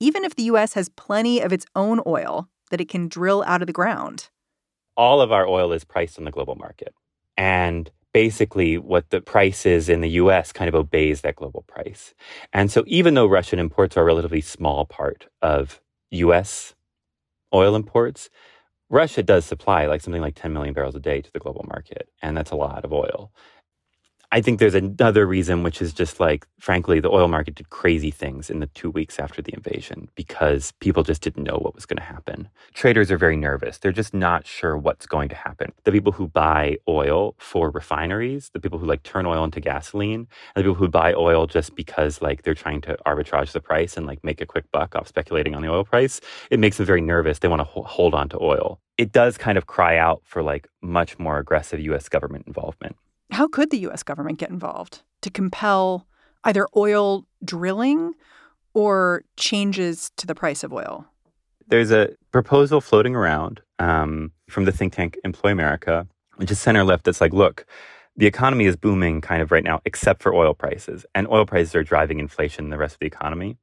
even 0.01 0.25
if 0.25 0.37
the 0.37 0.45
US 0.45 0.75
has 0.75 0.89
plenty 0.89 1.41
of 1.41 1.53
its 1.53 1.67
own 1.75 2.01
oil 2.07 2.49
that 2.71 2.81
it 2.81 2.89
can 2.89 3.09
drill 3.09 3.43
out 3.47 3.61
of 3.61 3.67
the 3.67 3.73
ground. 3.73 4.31
All 4.97 5.21
of 5.21 5.33
our 5.33 5.47
oil 5.47 5.73
is 5.73 5.85
priced 5.85 6.19
on 6.19 6.25
the 6.25 6.31
global 6.31 6.55
market. 6.55 6.95
And 7.37 7.91
basically 8.13 8.79
what 8.79 9.11
the 9.11 9.21
price 9.21 9.67
is 9.67 9.89
in 9.89 10.01
the 10.01 10.11
US 10.11 10.53
kind 10.53 10.69
of 10.69 10.75
obeys 10.77 11.23
that 11.23 11.35
global 11.35 11.63
price. 11.67 12.15
And 12.53 12.71
so 12.71 12.85
even 12.87 13.15
though 13.15 13.27
Russian 13.27 13.59
imports 13.59 13.97
are 13.97 14.03
a 14.03 14.05
relatively 14.05 14.41
small 14.41 14.87
part 14.87 15.27
of 15.43 15.81
US 16.13 16.75
oil 17.53 17.75
imports, 17.75 18.31
Russia 18.91 19.25
does 19.25 19.45
supply 19.45 19.87
like 19.87 20.01
something 20.01 20.23
like 20.23 20.37
10 20.37 20.53
million 20.53 20.73
barrels 20.73 20.95
a 20.95 21.01
day 21.01 21.21
to 21.21 21.33
the 21.33 21.41
global 21.41 21.65
market, 21.69 22.09
and 22.23 22.37
that's 22.37 22.53
a 22.53 22.57
lot 22.57 22.85
of 22.85 22.93
oil. 22.93 23.33
I 24.35 24.41
think 24.41 24.59
there's 24.59 24.75
another 24.75 25.29
reason, 25.29 25.63
which 25.63 25.81
is 25.81 25.93
just 25.93 26.19
like, 26.19 26.45
frankly, 26.59 26.99
the 26.99 27.09
oil 27.09 27.29
market 27.29 27.55
did 27.55 27.71
crazy 27.71 28.11
things 28.11 28.51
in 28.51 28.59
the 28.59 28.67
two 28.67 28.91
weeks 28.91 29.21
after 29.21 29.41
the 29.41 29.55
invasion 29.55 30.09
because 30.17 30.73
people 30.81 31.05
just 31.05 31.23
didn't 31.23 31.45
know 31.45 31.57
what 31.57 31.77
was 31.77 31.87
going 31.87 31.99
to 31.99 32.03
happen. 32.03 32.49
Traders 32.73 33.13
are 33.13 33.17
very 33.17 33.37
nervous. 33.37 33.79
They're 33.79 33.93
just 33.93 34.13
not 34.13 34.45
sure 34.45 34.77
what's 34.77 35.07
going 35.07 35.29
to 35.29 35.37
happen. 35.37 35.71
The 35.85 35.93
people 35.93 36.11
who 36.11 36.27
buy 36.27 36.79
oil 36.89 37.37
for 37.39 37.71
refineries, 37.71 38.51
the 38.53 38.59
people 38.59 38.81
who 38.81 38.87
like 38.87 39.05
turn 39.05 39.25
oil 39.25 39.45
into 39.45 39.61
gasoline, 39.61 40.27
and 40.57 40.57
the 40.57 40.63
people 40.63 40.75
who 40.75 40.89
buy 40.89 41.15
oil 41.15 41.47
just 41.47 41.77
because 41.77 42.21
like 42.21 42.43
they're 42.43 42.55
trying 42.55 42.81
to 42.81 42.99
arbitrage 43.07 43.53
the 43.53 43.61
price 43.61 43.97
and 43.97 44.05
like 44.05 44.25
make 44.25 44.41
a 44.41 44.47
quick 44.47 44.65
buck 44.73 44.97
off 44.97 45.07
speculating 45.07 45.55
on 45.55 45.63
the 45.63 45.71
oil 45.71 45.85
price, 45.85 46.21
it 46.51 46.59
makes 46.59 46.79
them 46.79 46.87
very 46.87 47.01
nervous. 47.01 47.39
They 47.39 47.47
want 47.47 47.61
to 47.61 47.83
hold 47.83 48.15
on 48.15 48.29
to 48.31 48.43
oil. 48.43 48.81
It 48.99 49.13
does 49.13 49.39
kind 49.39 49.57
of 49.57 49.69
cry 49.69 49.97
out 49.97 50.23
for 50.25 50.43
like 50.43 50.67
much 50.83 51.21
more 51.21 51.39
aggressive 51.39 51.79
US 51.79 52.09
government 52.09 52.49
involvement. 52.49 52.97
How 53.35 53.49
could 53.49 53.71
the 53.71 53.79
US 53.89 54.05
government 54.05 54.39
get 54.39 54.51
involved 54.51 55.03
to 55.23 55.29
compel 55.29 56.07
either 56.45 56.69
oil 56.77 57.27
drilling 57.45 58.15
or 58.75 59.25
changes 59.37 60.13
to 60.19 60.27
the 60.29 60.37
price 60.37 60.63
of 60.63 60.73
oil? 60.73 61.07
There's 61.67 61.91
a 61.91 62.11
proposal 62.31 62.81
floating 62.81 63.17
around 63.17 63.61
um, 63.81 64.31
from 64.49 64.67
the 64.67 64.73
think 64.73 64.93
tank 64.93 65.19
Employ 65.25 65.51
America, 65.51 66.07
which 66.37 66.53
is 66.53 66.61
center 66.61 66.85
left, 66.85 67.03
that's 67.07 67.21
like, 67.21 67.33
look, 67.33 67.67
the 68.17 68.27
economy 68.27 68.67
is 68.67 68.77
booming 68.77 69.21
kind 69.21 69.43
of 69.43 69.51
right 69.51 69.65
now, 69.65 69.81
except 69.85 70.23
for 70.23 70.33
oil 70.33 70.55
prices. 70.55 71.05
And 71.13 71.27
oil 71.27 71.45
prices 71.45 71.75
are 71.75 71.83
driving 71.83 72.21
inflation 72.21 72.67
in 72.67 72.71
the 72.71 72.79
rest 72.79 72.95
of 72.95 73.01
the 73.01 73.07
economy. 73.07 73.57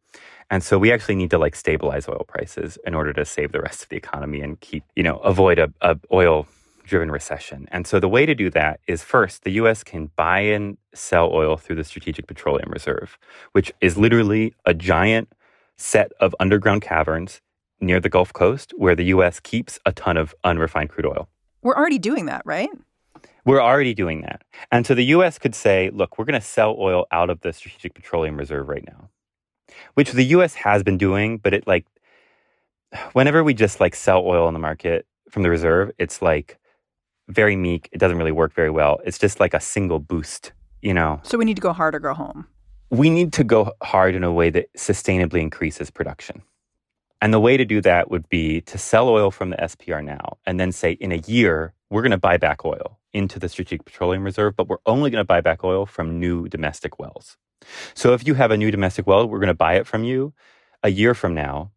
And 0.50 0.62
so 0.62 0.78
we 0.78 0.92
actually 0.92 1.16
need 1.16 1.30
to 1.30 1.38
like 1.38 1.56
stabilize 1.56 2.10
oil 2.10 2.26
prices 2.28 2.78
in 2.86 2.94
order 2.94 3.14
to 3.14 3.24
save 3.24 3.54
the 3.54 3.62
rest 3.62 3.84
of 3.84 3.88
the 3.88 3.96
economy 3.96 4.42
and 4.42 4.60
keep, 4.60 4.84
you 4.98 5.04
know, 5.04 5.20
avoid 5.20 5.60
a, 5.60 5.72
a 5.80 5.98
oil 6.12 6.46
driven 6.92 7.10
recession. 7.10 7.70
And 7.72 7.88
so 7.88 8.02
the 8.02 8.10
way 8.10 8.26
to 8.26 8.36
do 8.36 8.50
that 8.50 8.82
is 8.86 9.02
first, 9.02 9.46
the 9.46 9.52
US 9.52 9.82
can 9.82 10.12
buy 10.18 10.42
and 10.42 10.78
sell 10.94 11.32
oil 11.32 11.56
through 11.56 11.78
the 11.78 11.86
Strategic 11.86 12.28
Petroleum 12.28 12.70
Reserve, 12.70 13.18
which 13.54 13.72
is 13.80 13.98
literally 13.98 14.54
a 14.66 14.74
giant 14.74 15.32
set 15.78 16.12
of 16.20 16.36
underground 16.38 16.82
caverns 16.82 17.40
near 17.80 18.02
the 18.02 18.10
Gulf 18.10 18.34
Coast 18.34 18.74
where 18.76 18.94
the 18.94 19.06
US 19.06 19.40
keeps 19.40 19.80
a 19.86 19.94
ton 19.94 20.18
of 20.18 20.36
unrefined 20.44 20.90
crude 20.90 21.06
oil. 21.06 21.30
We're 21.62 21.78
already 21.78 21.98
doing 21.98 22.26
that, 22.26 22.42
right? 22.44 22.70
We're 23.46 23.62
already 23.62 23.94
doing 23.94 24.22
that. 24.24 24.44
And 24.70 24.86
so 24.86 24.94
the 24.94 25.06
US 25.16 25.40
could 25.40 25.56
say, 25.56 25.92
look, 25.94 26.18
we're 26.18 26.26
going 26.26 26.42
to 26.42 26.46
sell 26.46 26.76
oil 26.78 27.06
out 27.14 27.30
of 27.30 27.40
the 27.40 27.54
Strategic 27.54 27.94
Petroleum 27.94 28.36
Reserve 28.36 28.68
right 28.68 28.86
now, 28.86 29.10
which 29.94 30.12
the 30.12 30.26
US 30.36 30.56
has 30.56 30.84
been 30.84 30.98
doing, 30.98 31.38
but 31.38 31.54
it 31.54 31.66
like, 31.66 31.86
whenever 33.14 33.46
we 33.46 33.54
just 33.54 33.80
like 33.80 33.96
sell 33.96 34.26
oil 34.26 34.50
in 34.50 34.54
the 34.54 34.60
market 34.60 35.08
from 35.30 35.44
the 35.44 35.50
reserve, 35.50 35.92
it's 35.98 36.22
like 36.22 36.58
very 37.28 37.56
meek. 37.56 37.90
It 37.92 37.98
doesn't 37.98 38.18
really 38.18 38.32
work 38.32 38.54
very 38.54 38.70
well. 38.70 39.00
It's 39.06 39.18
just 39.18 39.40
like 39.40 39.54
a 39.54 39.60
single 39.60 40.00
boost, 40.00 40.52
you 40.82 40.94
know. 40.94 41.20
So 41.24 41.38
we 41.38 41.46
need 41.46 41.56
to 41.56 41.62
go 41.62 41.74
hard 41.74 41.96
or 41.96 42.00
go 42.00 42.14
home. 42.14 42.48
We 42.90 43.10
need 43.10 43.32
to 43.34 43.44
go 43.44 43.72
hard 43.82 44.16
in 44.16 44.24
a 44.24 44.34
way 44.34 44.50
that 44.50 44.74
sustainably 44.78 45.42
increases 45.42 45.90
production. 45.90 46.42
And 47.22 47.34
the 47.34 47.40
way 47.40 47.56
to 47.56 47.66
do 47.66 47.82
that 47.82 48.10
would 48.10 48.28
be 48.30 48.62
to 48.62 48.78
sell 48.78 49.08
oil 49.08 49.30
from 49.30 49.52
the 49.52 49.58
SPR 49.58 50.04
now 50.04 50.38
and 50.46 50.60
then 50.60 50.72
say 50.72 50.94
in 50.94 51.12
a 51.12 51.18
year, 51.18 51.74
we're 51.90 52.02
going 52.02 52.12
to 52.12 52.18
buy 52.18 52.38
back 52.38 52.66
oil 52.66 53.00
into 53.14 53.38
the 53.38 53.48
Strategic 53.48 53.86
Petroleum 53.86 54.24
Reserve, 54.24 54.56
but 54.56 54.68
we're 54.68 54.78
only 54.86 55.12
going 55.12 55.22
to 55.22 55.28
buy 55.28 55.40
back 55.40 55.64
oil 55.64 55.86
from 55.86 56.20
new 56.20 56.48
domestic 56.50 56.98
wells. 57.00 57.38
So 57.94 58.14
if 58.14 58.26
you 58.26 58.34
have 58.34 58.50
a 58.50 58.58
new 58.58 58.72
domestic 58.72 59.06
well, 59.06 59.28
we're 59.28 59.40
going 59.40 59.48
to 59.48 59.54
buy 59.54 59.76
it 59.76 59.86
from 59.86 60.04
you 60.04 60.34
a 60.82 60.90
year 60.90 61.14
from 61.14 61.36
now 61.36 61.72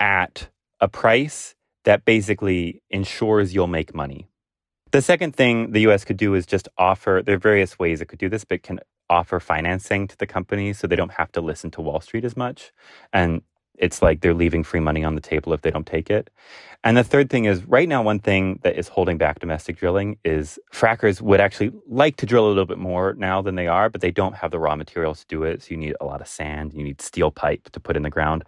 at 0.00 0.48
a 0.80 0.88
price 0.88 1.54
that 1.84 2.04
basically 2.04 2.82
ensures 2.90 3.54
you'll 3.54 3.66
make 3.66 3.94
money 3.94 4.28
the 4.90 5.02
second 5.02 5.34
thing 5.34 5.72
the 5.72 5.80
US 5.88 6.04
could 6.04 6.16
do 6.16 6.34
is 6.34 6.46
just 6.46 6.68
offer, 6.78 7.22
there 7.24 7.36
are 7.36 7.38
various 7.38 7.78
ways 7.78 8.00
it 8.00 8.06
could 8.06 8.18
do 8.18 8.28
this, 8.28 8.44
but 8.44 8.62
can 8.62 8.80
offer 9.10 9.40
financing 9.40 10.06
to 10.08 10.16
the 10.16 10.26
companies 10.26 10.78
so 10.78 10.86
they 10.86 10.96
don't 10.96 11.12
have 11.12 11.32
to 11.32 11.40
listen 11.40 11.70
to 11.72 11.80
Wall 11.80 12.00
Street 12.00 12.24
as 12.24 12.36
much. 12.36 12.72
And 13.12 13.42
it's 13.78 14.02
like 14.02 14.20
they're 14.20 14.34
leaving 14.34 14.64
free 14.64 14.80
money 14.80 15.04
on 15.04 15.14
the 15.14 15.20
table 15.20 15.52
if 15.52 15.62
they 15.62 15.70
don't 15.70 15.86
take 15.86 16.10
it. 16.10 16.30
And 16.84 16.96
the 16.96 17.04
third 17.04 17.30
thing 17.30 17.44
is 17.44 17.64
right 17.64 17.88
now, 17.88 18.02
one 18.02 18.18
thing 18.18 18.58
that 18.62 18.76
is 18.76 18.88
holding 18.88 19.18
back 19.18 19.38
domestic 19.38 19.76
drilling 19.76 20.18
is 20.24 20.58
frackers 20.72 21.20
would 21.20 21.40
actually 21.40 21.72
like 21.86 22.16
to 22.16 22.26
drill 22.26 22.46
a 22.46 22.48
little 22.48 22.66
bit 22.66 22.78
more 22.78 23.14
now 23.14 23.40
than 23.40 23.54
they 23.54 23.68
are, 23.68 23.88
but 23.88 24.00
they 24.00 24.10
don't 24.10 24.34
have 24.34 24.50
the 24.50 24.58
raw 24.58 24.76
materials 24.76 25.20
to 25.20 25.26
do 25.26 25.44
it. 25.44 25.62
So 25.62 25.68
you 25.70 25.76
need 25.76 25.94
a 26.00 26.04
lot 26.04 26.20
of 26.20 26.28
sand, 26.28 26.74
you 26.74 26.82
need 26.82 27.00
steel 27.00 27.30
pipe 27.30 27.70
to 27.70 27.80
put 27.80 27.96
in 27.96 28.02
the 28.02 28.10
ground. 28.10 28.44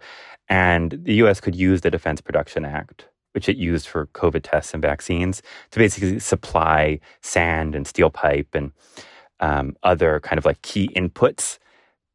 And 0.49 0.99
the 1.03 1.15
US 1.15 1.39
could 1.39 1.55
use 1.55 1.81
the 1.81 1.91
Defense 1.91 2.21
Production 2.21 2.65
Act 2.65 3.05
which 3.33 3.49
it 3.49 3.57
used 3.57 3.87
for 3.87 4.07
COVID 4.07 4.41
tests 4.43 4.73
and 4.73 4.81
vaccines, 4.81 5.41
to 5.71 5.79
basically 5.79 6.19
supply 6.19 6.99
sand 7.21 7.75
and 7.75 7.87
steel 7.87 8.09
pipe 8.09 8.49
and 8.53 8.71
um, 9.39 9.75
other 9.83 10.19
kind 10.19 10.37
of 10.37 10.45
like 10.45 10.61
key 10.61 10.89
inputs 10.95 11.57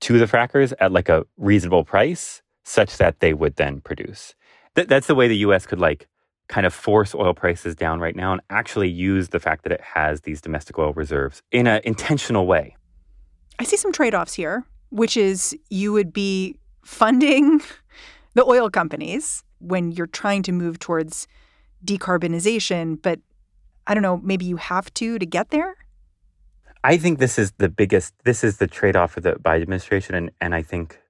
to 0.01 0.19
the 0.19 0.27
frackers 0.27 0.73
at 0.79 0.93
like 0.93 1.09
a 1.09 1.25
reasonable 1.37 1.85
price, 1.85 2.43
such 2.65 2.99
that 2.99 3.21
they 3.21 3.33
would 3.33 3.57
then 3.57 3.81
produce. 3.81 4.35
Th- 4.75 4.87
that's 4.87 5.07
the 5.07 5.15
way 5.15 5.29
the 5.29 5.39
U.S. 5.39 5.67
could 5.67 5.81
like 5.81 6.07
kind 6.49 6.67
of 6.67 6.75
force 6.75 7.15
oil 7.15 7.35
prices 7.35 7.75
down 7.75 8.01
right 8.01 8.15
now 8.15 8.33
and 8.33 8.41
actually 8.51 8.89
use 8.89 9.29
the 9.31 9.41
fact 9.41 9.65
that 9.65 9.73
it 9.73 9.81
has 9.81 10.23
these 10.23 10.41
domestic 10.41 10.79
oil 10.79 10.93
reserves 10.93 11.43
in 11.51 11.67
an 11.67 11.81
intentional 11.85 12.47
way. 12.47 12.77
I 13.59 13.65
see 13.65 13.77
some 13.77 13.93
trade 13.93 14.15
offs 14.15 14.35
here, 14.35 14.65
which 14.91 15.17
is 15.17 15.57
you 15.71 15.93
would 15.93 16.13
be 16.13 16.57
funding 16.85 17.61
the 18.35 18.45
oil 18.45 18.71
companies 18.71 19.43
when 19.59 19.93
you're 19.93 20.07
trying 20.07 20.43
to 20.45 20.53
move 20.53 20.79
towards 20.79 21.27
decarbonization, 21.85 23.01
but 23.01 23.21
I 23.87 23.95
don't 23.95 24.03
know, 24.03 24.19
maybe 24.19 24.45
you 24.45 24.57
have 24.57 24.93
to 24.95 25.19
to 25.19 25.27
get 25.27 25.51
there? 25.51 25.77
I 26.85 26.97
think 26.97 27.19
this 27.19 27.39
is 27.39 27.53
the 27.59 27.69
biggest, 27.69 28.15
this 28.25 28.45
is 28.45 28.59
the 28.59 28.67
trade 28.67 28.97
off 28.97 29.13
for 29.13 29.21
the 29.21 29.33
Biden 29.33 29.63
administration. 29.63 30.15
And, 30.15 30.31
and 30.41 30.55
I 30.55 30.63
think 30.63 31.01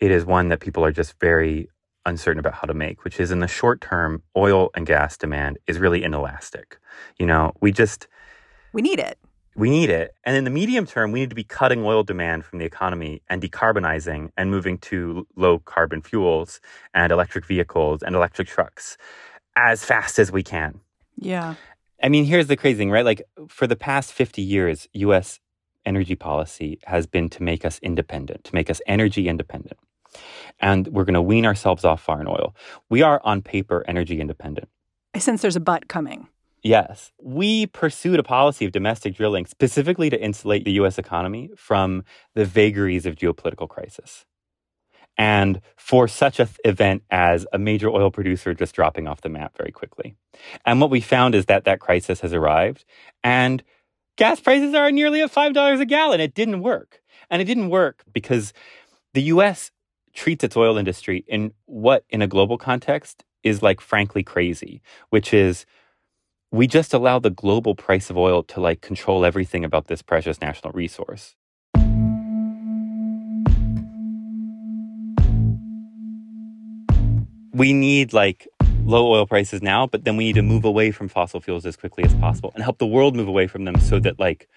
it 0.00 0.10
is 0.10 0.24
one 0.24 0.48
that 0.50 0.60
people 0.60 0.84
are 0.84 0.92
just 0.92 1.18
very 1.20 1.68
uncertain 2.06 2.38
about 2.38 2.54
how 2.54 2.66
to 2.66 2.74
make, 2.74 3.04
which 3.04 3.18
is 3.18 3.30
in 3.30 3.40
the 3.40 3.48
short 3.48 3.80
term, 3.80 4.22
oil 4.36 4.70
and 4.74 4.86
gas 4.86 5.16
demand 5.16 5.58
is 5.66 5.78
really 5.78 6.04
inelastic. 6.04 6.78
You 7.18 7.26
know, 7.26 7.52
we 7.60 7.72
just, 7.72 8.06
we 8.72 8.82
need 8.82 8.98
it. 8.98 9.18
We 9.56 9.70
need 9.70 9.88
it. 9.88 10.14
And 10.24 10.36
in 10.36 10.44
the 10.44 10.50
medium 10.50 10.84
term, 10.84 11.12
we 11.12 11.20
need 11.20 11.30
to 11.30 11.36
be 11.36 11.44
cutting 11.44 11.84
oil 11.84 12.02
demand 12.02 12.44
from 12.44 12.58
the 12.58 12.64
economy 12.64 13.22
and 13.28 13.40
decarbonizing 13.40 14.30
and 14.36 14.50
moving 14.50 14.78
to 14.78 15.26
low 15.36 15.60
carbon 15.60 16.02
fuels 16.02 16.60
and 16.92 17.12
electric 17.12 17.46
vehicles 17.46 18.02
and 18.02 18.16
electric 18.16 18.48
trucks 18.48 18.96
as 19.56 19.84
fast 19.84 20.18
as 20.18 20.32
we 20.32 20.42
can. 20.42 20.80
Yeah. 21.16 21.54
I 22.02 22.08
mean, 22.08 22.24
here's 22.24 22.48
the 22.48 22.56
crazy 22.56 22.78
thing, 22.78 22.90
right? 22.90 23.04
Like 23.04 23.22
for 23.48 23.66
the 23.66 23.76
past 23.76 24.12
50 24.12 24.42
years, 24.42 24.88
US 24.92 25.38
energy 25.86 26.16
policy 26.16 26.78
has 26.84 27.06
been 27.06 27.28
to 27.30 27.42
make 27.42 27.64
us 27.64 27.78
independent, 27.80 28.44
to 28.44 28.54
make 28.54 28.68
us 28.70 28.80
energy 28.86 29.28
independent. 29.28 29.78
And 30.60 30.88
we're 30.88 31.04
going 31.04 31.14
to 31.14 31.22
wean 31.22 31.46
ourselves 31.46 31.84
off 31.84 32.02
foreign 32.02 32.26
oil. 32.26 32.54
We 32.88 33.02
are 33.02 33.20
on 33.24 33.42
paper 33.42 33.84
energy 33.86 34.20
independent. 34.20 34.68
I 35.14 35.18
sense 35.18 35.42
there's 35.42 35.56
a 35.56 35.60
but 35.60 35.88
coming. 35.88 36.28
Yes. 36.64 37.12
We 37.22 37.66
pursued 37.66 38.18
a 38.18 38.22
policy 38.22 38.64
of 38.64 38.72
domestic 38.72 39.14
drilling 39.14 39.44
specifically 39.44 40.08
to 40.08 40.20
insulate 40.20 40.64
the 40.64 40.72
US 40.72 40.98
economy 40.98 41.50
from 41.56 42.04
the 42.34 42.46
vagaries 42.46 43.04
of 43.04 43.16
geopolitical 43.16 43.68
crisis. 43.68 44.24
And 45.18 45.60
for 45.76 46.08
such 46.08 46.40
an 46.40 46.48
event 46.64 47.04
as 47.10 47.46
a 47.52 47.58
major 47.58 47.90
oil 47.90 48.10
producer 48.10 48.54
just 48.54 48.74
dropping 48.74 49.06
off 49.06 49.20
the 49.20 49.28
map 49.28 49.56
very 49.58 49.70
quickly. 49.70 50.16
And 50.64 50.80
what 50.80 50.90
we 50.90 51.02
found 51.02 51.34
is 51.34 51.46
that 51.46 51.64
that 51.64 51.80
crisis 51.80 52.20
has 52.20 52.32
arrived 52.32 52.86
and 53.22 53.62
gas 54.16 54.40
prices 54.40 54.74
are 54.74 54.90
nearly 54.90 55.20
at 55.20 55.32
$5 55.32 55.80
a 55.80 55.84
gallon. 55.84 56.20
It 56.20 56.34
didn't 56.34 56.62
work. 56.62 57.02
And 57.30 57.42
it 57.42 57.44
didn't 57.44 57.68
work 57.68 58.04
because 58.12 58.54
the 59.12 59.22
US 59.24 59.70
treats 60.14 60.42
its 60.42 60.56
oil 60.56 60.78
industry 60.78 61.24
in 61.28 61.52
what, 61.66 62.04
in 62.08 62.22
a 62.22 62.26
global 62.26 62.56
context, 62.56 63.22
is 63.42 63.62
like 63.62 63.82
frankly 63.82 64.22
crazy, 64.22 64.80
which 65.10 65.34
is 65.34 65.66
we 66.54 66.68
just 66.68 66.94
allow 66.94 67.18
the 67.18 67.30
global 67.30 67.74
price 67.74 68.10
of 68.10 68.16
oil 68.16 68.44
to 68.44 68.60
like 68.60 68.80
control 68.80 69.24
everything 69.24 69.64
about 69.64 69.88
this 69.88 70.02
precious 70.02 70.40
national 70.40 70.72
resource. 70.72 71.34
We 77.52 77.72
need 77.72 78.12
like 78.12 78.46
low 78.84 79.10
oil 79.10 79.26
prices 79.26 79.62
now, 79.62 79.88
but 79.88 80.04
then 80.04 80.16
we 80.16 80.26
need 80.26 80.34
to 80.34 80.42
move 80.42 80.64
away 80.64 80.92
from 80.92 81.08
fossil 81.08 81.40
fuels 81.40 81.66
as 81.66 81.74
quickly 81.76 82.04
as 82.04 82.14
possible 82.14 82.52
and 82.54 82.62
help 82.62 82.78
the 82.78 82.86
world 82.86 83.16
move 83.16 83.26
away 83.26 83.48
from 83.48 83.64
them 83.64 83.80
so 83.80 83.98
that 83.98 84.20
like 84.20 84.48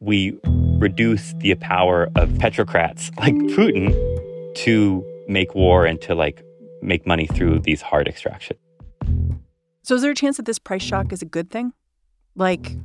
we 0.00 0.38
reduce 0.78 1.34
the 1.34 1.54
power 1.56 2.08
of 2.16 2.30
petrocrats 2.30 3.14
like 3.18 3.34
Putin 3.34 3.92
to 4.54 5.04
make 5.28 5.54
war 5.54 5.84
and 5.84 6.00
to 6.00 6.14
like 6.14 6.42
make 6.80 7.06
money 7.06 7.26
through 7.26 7.58
these 7.58 7.82
hard 7.82 8.08
extraction. 8.08 8.56
So, 9.82 9.94
is 9.94 10.02
there 10.02 10.12
a 10.12 10.14
chance 10.14 10.36
that 10.36 10.46
this 10.46 10.58
price 10.58 10.82
shock 10.82 11.12
is 11.12 11.22
a 11.22 11.26
good 11.26 11.50
thing? 11.50 11.72
Like, 12.34 12.76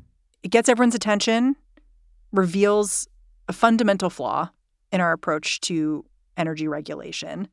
it 0.44 0.50
gets 0.50 0.68
everyone's 0.68 0.96
attention, 0.96 1.56
reveals 2.32 3.08
a 3.48 3.54
fundamental 3.54 4.10
flaw 4.10 4.50
in 4.92 5.00
our 5.02 5.12
approach 5.12 5.62
to 5.62 6.06
energy 6.36 6.68
regulation, 6.68 7.48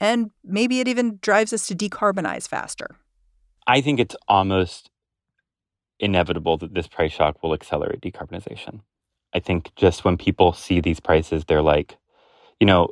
and 0.00 0.30
maybe 0.44 0.80
it 0.80 0.88
even 0.88 1.18
drives 1.22 1.52
us 1.52 1.66
to 1.68 1.74
decarbonize 1.74 2.48
faster. 2.48 2.96
I 3.66 3.80
think 3.80 4.00
it's 4.00 4.16
almost 4.28 4.90
inevitable 6.00 6.56
that 6.58 6.74
this 6.74 6.88
price 6.88 7.12
shock 7.12 7.42
will 7.42 7.54
accelerate 7.54 8.00
decarbonization. 8.00 8.80
I 9.34 9.38
think 9.38 9.74
just 9.76 10.04
when 10.04 10.16
people 10.16 10.52
see 10.52 10.80
these 10.80 11.00
prices, 11.00 11.44
they're 11.44 11.62
like, 11.62 11.96
you 12.60 12.66
know, 12.66 12.88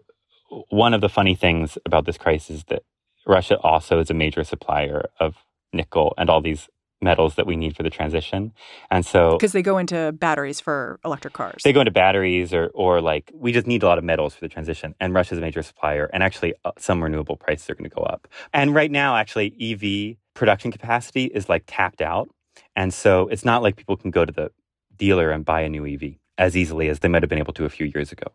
one 0.68 0.94
of 0.94 1.00
the 1.00 1.09
funny 1.09 1.35
things 1.35 1.76
about 1.85 2.07
this 2.07 2.18
crisis 2.18 2.59
is 2.59 2.64
that 2.68 2.83
Russia 3.26 3.59
also 3.59 4.00
is 4.00 4.11
a 4.11 4.14
major 4.14 4.44
supplier 4.44 5.09
of 5.18 5.37
nickel 5.72 6.14
and 6.18 6.30
all 6.30 6.40
these 6.40 6.68
metals 7.02 7.37
that 7.37 7.46
we 7.46 7.56
need 7.56 7.76
for 7.76 7.83
the 7.83 7.90
transition. 7.90 8.52
And 8.90 9.04
so 9.06 9.37
because 9.37 9.52
they 9.52 9.62
go 9.62 9.78
into 9.78 10.12
batteries 10.12 10.61
for 10.61 11.00
electric 11.04 11.33
cars. 11.33 11.62
They 11.62 11.72
go 11.72 11.80
into 11.80 11.90
batteries 11.90 12.52
or 12.52 12.70
or 12.74 13.00
like 13.00 13.30
we 13.35 13.52
just 13.52 13.66
need 13.66 13.83
a 13.83 13.87
lot 13.87 13.98
of 13.98 14.04
metals 14.04 14.35
for 14.35 14.40
the 14.40 14.48
transition 14.48 14.94
and 15.00 15.14
Russia's 15.14 15.38
a 15.38 15.40
major 15.40 15.62
supplier 15.62 16.11
and 16.12 16.22
actually 16.22 16.54
uh, 16.64 16.72
some 16.78 17.02
renewable 17.02 17.37
prices 17.37 17.70
are 17.70 17.74
going 17.74 17.88
to 17.88 17.94
go 17.94 18.02
up. 18.02 18.28
And 18.52 18.74
right 18.74 18.90
now 18.90 19.16
actually 19.16 19.54
EV 19.61 20.16
production 20.35 20.70
capacity 20.70 21.24
is 21.24 21.48
like 21.48 21.64
tapped 21.66 22.02
out. 22.02 22.28
And 22.76 22.92
so 22.92 23.28
it's 23.28 23.44
not 23.44 23.62
like 23.62 23.76
people 23.76 23.96
can 23.96 24.11
go 24.11 24.24
to 24.24 24.33
the 24.33 24.50
dealer 24.96 25.30
and 25.30 25.44
buy 25.44 25.62
a 25.62 25.68
new 25.68 25.87
EV 25.87 26.16
as 26.37 26.56
easily 26.56 26.88
as 26.88 27.00
they 27.00 27.09
might 27.09 27.22
have 27.22 27.28
been 27.28 27.38
able 27.38 27.52
to 27.52 27.64
a 27.64 27.68
few 27.68 27.87
years 27.87 28.12
ago. 28.12 28.26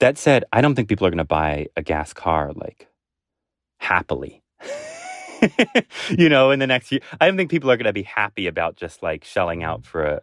That 0.00 0.16
said, 0.16 0.44
I 0.52 0.60
don't 0.60 0.74
think 0.74 0.88
people 0.88 1.06
are 1.06 1.10
going 1.10 1.18
to 1.18 1.24
buy 1.24 1.66
a 1.76 1.82
gas 1.82 2.12
car 2.12 2.52
like 2.54 2.88
happily. 3.78 4.42
you 6.10 6.28
know, 6.28 6.50
in 6.50 6.58
the 6.58 6.66
next 6.66 6.92
year, 6.92 7.00
I 7.20 7.26
don't 7.26 7.36
think 7.36 7.50
people 7.50 7.70
are 7.70 7.76
going 7.76 7.86
to 7.86 7.92
be 7.92 8.02
happy 8.02 8.46
about 8.46 8.76
just 8.76 9.02
like 9.02 9.24
shelling 9.24 9.62
out 9.62 9.84
for 9.84 10.04
a, 10.04 10.22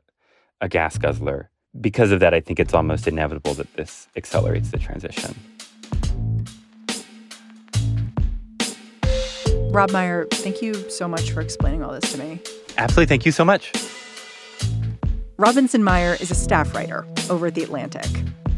a 0.61 0.69
gas 0.69 0.97
guzzler. 0.97 1.49
Because 1.79 2.11
of 2.11 2.21
that, 2.21 2.33
I 2.33 2.39
think 2.39 2.59
it's 2.59 2.73
almost 2.73 3.07
inevitable 3.07 3.53
that 3.55 3.73
this 3.73 4.07
accelerates 4.15 4.71
the 4.71 4.77
transition. 4.77 5.35
Rob 9.71 9.91
Meyer, 9.91 10.25
thank 10.31 10.61
you 10.61 10.73
so 10.89 11.05
much 11.05 11.31
for 11.31 11.41
explaining 11.41 11.83
all 11.83 11.91
this 11.91 12.09
to 12.13 12.17
me. 12.17 12.39
Absolutely. 12.77 13.07
Thank 13.07 13.25
you 13.25 13.33
so 13.33 13.43
much. 13.43 13.73
Robinson 15.37 15.83
Meyer 15.83 16.15
is 16.21 16.31
a 16.31 16.35
staff 16.35 16.73
writer 16.73 17.05
over 17.29 17.47
at 17.47 17.55
The 17.55 17.63
Atlantic. 17.63 18.07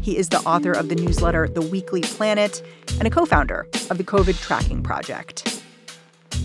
He 0.08 0.16
is 0.16 0.30
the 0.30 0.38
author 0.38 0.72
of 0.72 0.88
the 0.88 0.94
newsletter 0.94 1.50
The 1.50 1.60
Weekly 1.60 2.00
Planet 2.00 2.62
and 2.92 3.06
a 3.06 3.10
co 3.10 3.26
founder 3.26 3.66
of 3.90 3.98
the 3.98 4.04
COVID 4.04 4.40
Tracking 4.40 4.82
Project. 4.82 5.62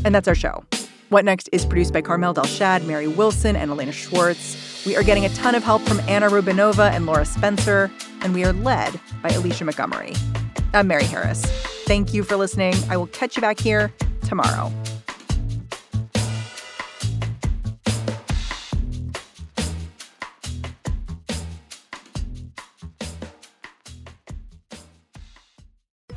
And 0.03 0.13
that's 0.13 0.27
our 0.27 0.35
show. 0.35 0.65
What 1.07 1.23
Next 1.23 1.47
is 1.53 1.65
produced 1.65 1.93
by 1.93 2.01
Carmel 2.01 2.33
Delshad, 2.33 2.85
Mary 2.85 3.07
Wilson, 3.07 3.55
and 3.55 3.71
Elena 3.71 3.93
Schwartz. 3.93 4.85
We 4.85 4.97
are 4.97 5.03
getting 5.03 5.23
a 5.23 5.29
ton 5.29 5.55
of 5.55 5.63
help 5.63 5.81
from 5.83 6.01
Anna 6.09 6.29
Rubinova 6.29 6.91
and 6.91 7.05
Laura 7.05 7.23
Spencer, 7.23 7.89
and 8.19 8.33
we 8.33 8.43
are 8.43 8.51
led 8.51 8.99
by 9.21 9.29
Alicia 9.29 9.63
Montgomery. 9.63 10.11
I'm 10.73 10.87
Mary 10.87 11.05
Harris. 11.05 11.45
Thank 11.85 12.13
you 12.13 12.23
for 12.23 12.35
listening. 12.35 12.75
I 12.89 12.97
will 12.97 13.07
catch 13.07 13.37
you 13.37 13.41
back 13.41 13.61
here 13.61 13.93
tomorrow. 14.27 14.73